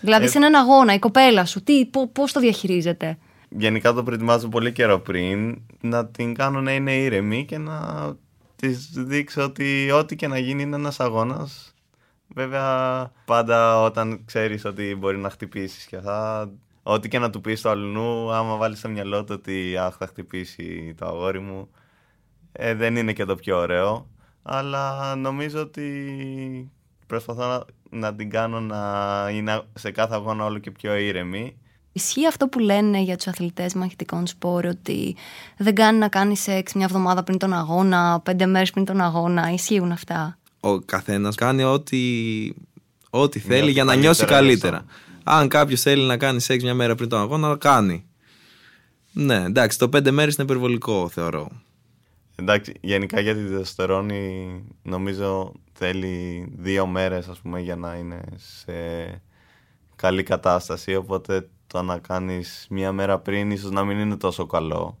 Δηλαδή 0.00 0.24
ε... 0.24 0.28
σε 0.28 0.38
έναν 0.38 0.54
αγώνα 0.54 0.94
η 0.94 0.98
κοπέλα 0.98 1.44
σου, 1.44 1.62
τι, 1.62 1.86
πώς 2.12 2.32
το 2.32 2.40
διαχειρίζεται; 2.40 3.18
Γενικά 3.48 3.92
το 3.92 4.02
προετοιμάζω 4.02 4.48
πολύ 4.48 4.72
καιρό 4.72 4.98
πριν, 4.98 5.58
να 5.80 6.06
την 6.06 6.34
κάνω 6.34 6.60
να 6.60 6.72
είναι 6.72 6.96
ήρεμη 6.96 7.44
και 7.44 7.58
να 7.58 7.80
της 8.56 8.90
δείξω 8.94 9.42
ότι 9.42 9.90
ό,τι 9.90 10.16
και 10.16 10.26
να 10.26 10.38
γίνει 10.38 10.62
είναι 10.62 10.76
ένας 10.76 11.00
αγώνας. 11.00 11.74
Βέβαια, 12.36 13.12
πάντα 13.24 13.82
όταν 13.82 14.24
ξέρεις 14.24 14.64
ότι 14.64 14.96
μπορεί 14.98 15.18
να 15.18 15.30
χτυπήσεις 15.30 15.84
και 15.84 15.98
θα... 15.98 16.50
Ό,τι 16.82 17.08
και 17.08 17.18
να 17.18 17.30
του 17.30 17.40
πεις 17.40 17.58
στο 17.58 17.68
αλλού, 17.68 18.32
άμα 18.32 18.56
βάλεις 18.56 18.78
στο 18.78 18.88
μυαλό 18.88 19.24
του 19.24 19.34
ότι 19.38 19.76
αχ, 19.76 19.96
θα 19.98 20.06
χτυπήσει 20.06 20.94
το 20.98 21.06
αγόρι 21.06 21.40
μου, 21.40 21.68
ε, 22.52 22.74
δεν 22.74 22.96
είναι 22.96 23.12
και 23.12 23.24
το 23.24 23.34
πιο 23.34 23.58
ωραίο. 23.58 24.06
Αλλά 24.42 25.14
νομίζω 25.14 25.60
ότι 25.60 26.70
προσπαθώ 27.06 27.46
να, 27.46 27.64
να 27.98 28.14
την 28.14 28.30
κάνω 28.30 28.60
να 28.60 28.80
είναι 29.32 29.62
σε 29.74 29.90
κάθε 29.90 30.14
αγώνα 30.14 30.44
όλο 30.44 30.58
και 30.58 30.70
πιο 30.70 30.96
ήρεμη 30.96 31.56
Ισχύει 31.92 32.26
αυτό 32.26 32.48
που 32.48 32.58
λένε 32.58 33.00
για 33.00 33.16
τους 33.16 33.26
αθλητές 33.26 33.74
μαχητικών 33.74 34.26
σπόρ, 34.26 34.64
ότι 34.66 35.16
δεν 35.56 35.74
κάνει 35.74 35.98
να 35.98 36.08
κάνεις 36.08 36.40
σεξ 36.40 36.72
μια 36.72 36.84
εβδομάδα 36.84 37.22
πριν 37.22 37.38
τον 37.38 37.52
αγώνα, 37.52 38.20
πέντε 38.20 38.46
μέρες 38.46 38.70
πριν 38.70 38.84
τον 38.84 39.00
αγώνα. 39.00 39.50
Ισχύουν 39.50 39.92
αυτά; 39.92 40.38
Ο 40.66 40.80
καθένας 40.80 41.34
κάνει 41.34 41.62
ό,τι, 41.64 42.00
ό,τι 43.10 43.38
θέλει 43.38 43.70
για 43.70 43.84
να 43.84 43.94
νιώσει 43.94 44.24
καλύτερα. 44.24 44.84
Αν 45.24 45.48
κάποιος 45.48 45.80
θέλει 45.80 46.02
να 46.02 46.16
κάνει 46.16 46.40
σεξ 46.40 46.62
μια 46.62 46.74
μέρα 46.74 46.94
πριν 46.94 47.08
τον 47.08 47.20
αγώνα, 47.20 47.56
κάνει. 47.56 48.04
Ναι, 49.12 49.44
εντάξει, 49.44 49.78
το 49.78 49.88
πέντε 49.88 50.10
μέρες 50.10 50.34
είναι 50.34 50.44
υπερβολικό, 50.44 51.08
θεωρώ. 51.08 51.48
Εντάξει, 52.34 52.72
γενικά 52.80 53.20
για 53.20 53.34
τη 53.34 53.40
διδοστερόνη 53.40 54.62
νομίζω 54.82 55.52
θέλει 55.72 56.46
δύο 56.56 56.86
μέρες 56.86 57.28
ας 57.28 57.38
πούμε 57.38 57.60
για 57.60 57.76
να 57.76 57.94
είναι 57.94 58.20
σε 58.36 58.72
καλή 59.96 60.22
κατάσταση 60.22 60.94
οπότε 60.94 61.48
το 61.66 61.82
να 61.82 61.98
κάνεις 61.98 62.66
μία 62.70 62.92
μέρα 62.92 63.18
πριν 63.18 63.50
ίσως 63.50 63.70
να 63.70 63.84
μην 63.84 63.98
είναι 63.98 64.16
τόσο 64.16 64.46
καλό. 64.46 64.98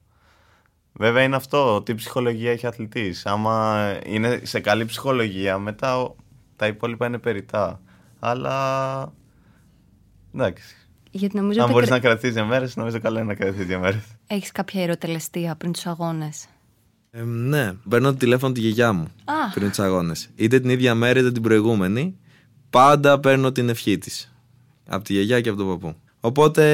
Βέβαια 0.98 1.22
είναι 1.22 1.36
αυτό, 1.36 1.82
τι 1.82 1.94
ψυχολογία 1.94 2.50
έχει 2.50 2.66
αθλητής. 2.66 3.26
Άμα 3.26 3.90
είναι 4.06 4.40
σε 4.42 4.60
καλή 4.60 4.84
ψυχολογία, 4.84 5.58
μετά 5.58 6.14
τα 6.56 6.66
υπόλοιπα 6.66 7.06
είναι 7.06 7.18
περιτά. 7.18 7.80
Αλλά 8.18 9.12
εντάξει. 10.34 10.76
Γιατί 11.10 11.36
νομίζω 11.36 11.62
Αν 11.62 11.70
μπορείς 11.70 11.88
να 11.88 11.98
κρατήσεις 11.98 12.34
δύο 12.34 12.44
μέρες, 12.44 12.76
νομίζω 12.76 13.00
καλό 13.00 13.18
είναι 13.18 13.26
να 13.26 13.34
κρατήσεις 13.34 13.66
δύο 13.66 13.78
μέρες. 13.78 14.02
Έχεις 14.26 14.52
κάποια 14.52 14.82
ερωτελεστία 14.82 15.54
πριν 15.56 15.72
τους 15.72 15.86
αγώνες; 15.86 16.46
Ε, 17.10 17.22
ναι, 17.22 17.72
παίρνω 17.88 18.10
το 18.10 18.16
τηλέφωνο 18.16 18.52
τη 18.52 18.60
γιαγιά 18.60 18.92
μου 18.92 19.08
Α. 19.24 19.50
πριν 19.54 19.68
τους 19.68 19.78
αγώνες. 19.78 20.30
Είτε 20.34 20.60
την 20.60 20.70
ίδια 20.70 20.94
μέρα 20.94 21.20
είτε 21.20 21.32
την 21.32 21.42
προηγούμενη. 21.42 22.16
Πάντα 22.70 23.20
παίρνω 23.20 23.52
την 23.52 23.68
ευχή 23.68 23.98
της. 23.98 24.32
Από 24.88 25.04
τη 25.04 25.12
γιαγιά 25.12 25.40
και 25.40 25.48
από 25.48 25.58
τον 25.58 25.68
παππού. 25.68 25.94
Οπότε 26.20 26.64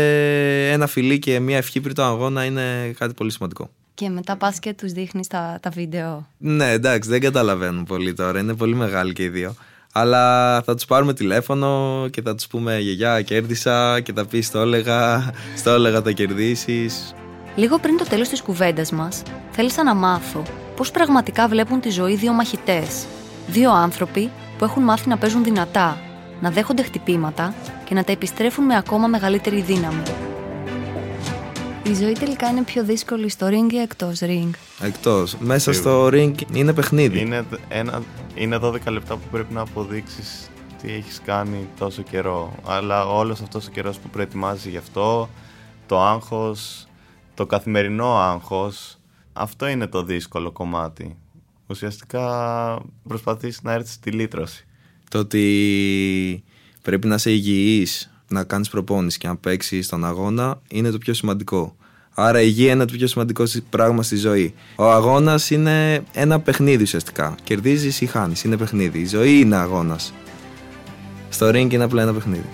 ένα 0.70 0.86
φιλί 0.86 1.18
και 1.18 1.40
μια 1.40 1.56
ευχή 1.56 1.80
πριν 1.80 1.94
τον 1.94 2.04
αγώνα 2.04 2.44
είναι 2.44 2.92
κάτι 2.98 3.14
πολύ 3.14 3.30
σημαντικό. 3.30 3.70
Και 3.94 4.08
μετά 4.08 4.36
πας 4.36 4.58
και 4.58 4.74
τους 4.74 4.92
δείχνεις 4.92 5.26
τα, 5.26 5.58
τα 5.62 5.70
βίντεο. 5.70 6.26
Ναι, 6.38 6.70
εντάξει, 6.70 7.08
δεν 7.08 7.20
καταλαβαίνουν 7.20 7.84
πολύ 7.84 8.14
τώρα. 8.14 8.38
Είναι 8.38 8.54
πολύ 8.54 8.74
μεγάλοι 8.74 9.12
και 9.12 9.22
οι 9.22 9.28
δύο. 9.28 9.54
Αλλά 9.92 10.62
θα 10.62 10.74
τους 10.74 10.84
πάρουμε 10.84 11.14
τηλέφωνο 11.14 12.06
και 12.10 12.22
θα 12.22 12.34
τους 12.34 12.46
πούμε 12.46 12.78
Γεγιά, 12.78 13.22
κέρδισα 13.22 14.00
και 14.00 14.12
θα 14.12 14.26
πεις 14.26 14.50
το 14.50 14.58
έλεγα, 14.58 15.30
στο 15.56 15.70
έλεγα 15.70 16.02
θα 16.02 16.10
κερδίσεις. 16.10 17.14
Λίγο 17.56 17.78
πριν 17.78 17.96
το 17.96 18.04
τέλος 18.04 18.28
της 18.28 18.42
κουβέντας 18.42 18.92
μας, 18.92 19.22
θέλησα 19.50 19.84
να 19.84 19.94
μάθω 19.94 20.42
πώς 20.76 20.90
πραγματικά 20.90 21.48
βλέπουν 21.48 21.80
τη 21.80 21.90
ζωή 21.90 22.16
δύο 22.16 22.32
μαχητές. 22.32 23.06
Δύο 23.46 23.70
άνθρωποι 23.70 24.30
που 24.58 24.64
έχουν 24.64 24.82
μάθει 24.82 25.08
να 25.08 25.16
παίζουν 25.18 25.44
δυνατά, 25.44 25.98
να 26.40 26.50
δέχονται 26.50 26.82
χτυπήματα 26.82 27.54
και 27.84 27.94
να 27.94 28.04
τα 28.04 28.12
επιστρέφουν 28.12 28.64
με 28.64 28.76
ακόμα 28.76 29.06
μεγαλύτερη 29.06 29.60
δύναμη. 29.60 30.02
Η 31.84 31.94
ζωή 31.94 32.12
τελικά 32.12 32.48
είναι 32.48 32.62
πιο 32.62 32.84
δύσκολη 32.84 33.28
στο 33.28 33.46
ring 33.46 33.72
ή 33.72 33.78
εκτός 33.78 34.18
ring; 34.22 34.50
Εκτός. 34.80 35.36
Μέσα 35.40 35.72
στο 35.72 36.06
ring 36.06 36.34
είναι 36.52 36.72
παιχνίδι. 36.72 37.20
Είναι, 37.20 37.44
ένα, 37.68 38.02
είναι 38.34 38.58
12 38.62 38.78
λεπτά 38.86 39.16
που 39.16 39.26
πρέπει 39.30 39.54
να 39.54 39.60
αποδείξεις 39.60 40.50
τι 40.82 40.92
έχεις 40.92 41.20
κάνει 41.24 41.68
τόσο 41.78 42.02
καιρό. 42.02 42.54
Αλλά 42.66 43.06
όλος 43.06 43.40
αυτός 43.40 43.66
ο 43.66 43.70
καιρός 43.70 43.98
που 43.98 44.08
προετοιμάζεις 44.08 44.64
γι' 44.64 44.76
αυτό, 44.76 45.28
το 45.86 46.00
άγχος, 46.00 46.86
το 47.34 47.46
καθημερινό 47.46 48.16
άγχος, 48.16 48.98
αυτό 49.32 49.68
είναι 49.68 49.86
το 49.86 50.02
δύσκολο 50.02 50.52
κομμάτι. 50.52 51.16
Ουσιαστικά 51.66 52.82
προσπαθείς 53.08 53.62
να 53.62 53.72
έρθεις 53.72 53.92
στη 53.92 54.10
λύτρωση. 54.10 54.66
Το 55.10 55.18
ότι 55.18 56.44
πρέπει 56.82 57.06
να 57.06 57.14
είσαι 57.14 57.30
υγιής, 57.30 58.11
να 58.32 58.44
κάνεις 58.44 58.68
προπόνηση 58.68 59.18
και 59.18 59.26
να 59.26 59.36
παίξεις 59.36 59.86
στον 59.86 60.04
αγώνα 60.04 60.60
είναι 60.68 60.90
το 60.90 60.98
πιο 60.98 61.14
σημαντικό. 61.14 61.76
Άρα 62.14 62.40
η 62.40 62.44
υγεία 62.46 62.72
είναι 62.72 62.84
το 62.84 62.92
πιο 62.96 63.06
σημαντικό 63.06 63.44
πράγμα 63.70 64.02
στη 64.02 64.16
ζωή. 64.16 64.54
Ο 64.76 64.90
αγώνας 64.90 65.50
είναι 65.50 66.04
ένα 66.12 66.40
παιχνίδι 66.40 66.82
ουσιαστικά. 66.82 67.34
Κερδίζεις 67.42 68.00
ή 68.00 68.06
χάνεις. 68.06 68.44
Είναι 68.44 68.56
παιχνίδι. 68.56 68.98
Η 68.98 69.06
ζωή 69.06 69.38
είναι 69.38 69.56
αγώνας. 69.56 70.12
Στο 71.28 71.48
ring 71.48 71.72
είναι 71.72 71.84
απλά 71.84 72.02
ένα 72.02 72.12
παιχνίδι. 72.12 72.48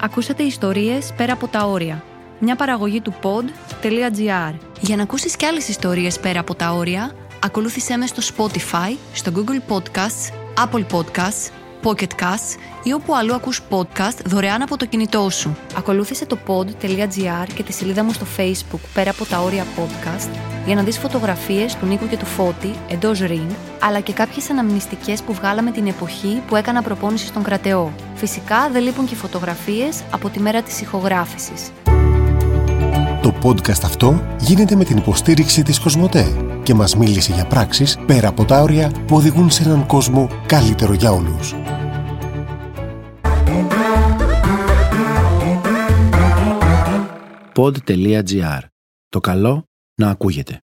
Ακούσατε 0.00 0.42
ιστορίες 0.42 1.12
πέρα 1.16 1.32
από 1.32 1.48
τα 1.48 1.66
όρια. 1.66 2.04
Μια 2.40 2.56
παραγωγή 2.56 3.00
του 3.00 3.14
pod.gr. 3.22 4.54
Για 4.80 4.96
να 4.96 5.02
ακούσεις 5.02 5.36
κι 5.36 5.44
άλλες 5.44 5.68
ιστορίες 5.68 6.20
πέρα 6.20 6.40
από 6.40 6.54
τα 6.54 6.72
όρια, 6.72 7.14
ακολούθησέ 7.44 7.96
με 7.96 8.06
στο 8.06 8.22
Spotify, 8.36 8.96
στο 9.12 9.32
Google 9.34 9.72
Podcasts, 9.72 10.45
Apple 10.58 10.84
Podcasts, 10.92 11.50
Pocket 11.82 12.22
Casts 12.22 12.58
ή 12.82 12.92
όπου 12.92 13.16
αλλού 13.16 13.34
ακούς 13.34 13.62
podcast 13.70 14.18
δωρεάν 14.24 14.62
από 14.62 14.76
το 14.76 14.86
κινητό 14.86 15.30
σου. 15.30 15.56
Ακολούθησε 15.76 16.26
το 16.26 16.38
pod.gr 16.46 17.46
και 17.54 17.62
τη 17.62 17.72
σελίδα 17.72 18.04
μου 18.04 18.12
στο 18.12 18.26
Facebook 18.36 18.80
πέρα 18.94 19.10
από 19.10 19.24
τα 19.24 19.38
όρια 19.38 19.64
podcast 19.76 20.30
για 20.66 20.74
να 20.74 20.82
δεις 20.82 20.98
φωτογραφίες 20.98 21.74
του 21.74 21.86
Νίκου 21.86 22.08
και 22.08 22.16
του 22.16 22.26
Φώτη 22.26 22.74
εντός 22.88 23.20
ring, 23.22 23.54
αλλά 23.80 24.00
και 24.00 24.12
κάποιες 24.12 24.50
αναμνηστικές 24.50 25.22
που 25.22 25.32
βγάλαμε 25.32 25.70
την 25.70 25.86
εποχή 25.86 26.42
που 26.46 26.56
έκανα 26.56 26.82
προπόνηση 26.82 27.26
στον 27.26 27.42
κρατεό. 27.42 27.92
Φυσικά 28.14 28.68
δεν 28.72 28.82
λείπουν 28.82 29.06
και 29.06 29.14
φωτογραφίες 29.14 30.02
από 30.10 30.28
τη 30.28 30.40
μέρα 30.40 30.62
της 30.62 30.80
ηχογράφησης. 30.80 31.70
Το 33.22 33.34
podcast 33.42 33.84
αυτό 33.84 34.22
γίνεται 34.38 34.74
με 34.74 34.84
την 34.84 34.96
υποστήριξη 34.96 35.62
της 35.62 35.80
Κοσμοτέ 35.80 36.45
και 36.66 36.74
μας 36.74 36.96
μίλησε 36.96 37.32
για 37.32 37.46
πράξεις 37.46 37.98
πέρα 38.06 38.28
από 38.28 38.44
τα 38.44 38.62
όρια 38.62 38.90
που 39.06 39.16
οδηγούν 39.16 39.50
σε 39.50 39.62
έναν 39.62 39.86
κόσμο 39.86 40.28
καλύτερο 40.46 40.92
για 40.92 41.10
όλους. 41.12 41.54
pod.gr. 47.54 48.60
Το 49.08 49.20
καλό 49.20 49.64
να 49.94 50.10
ακούγεται. 50.10 50.60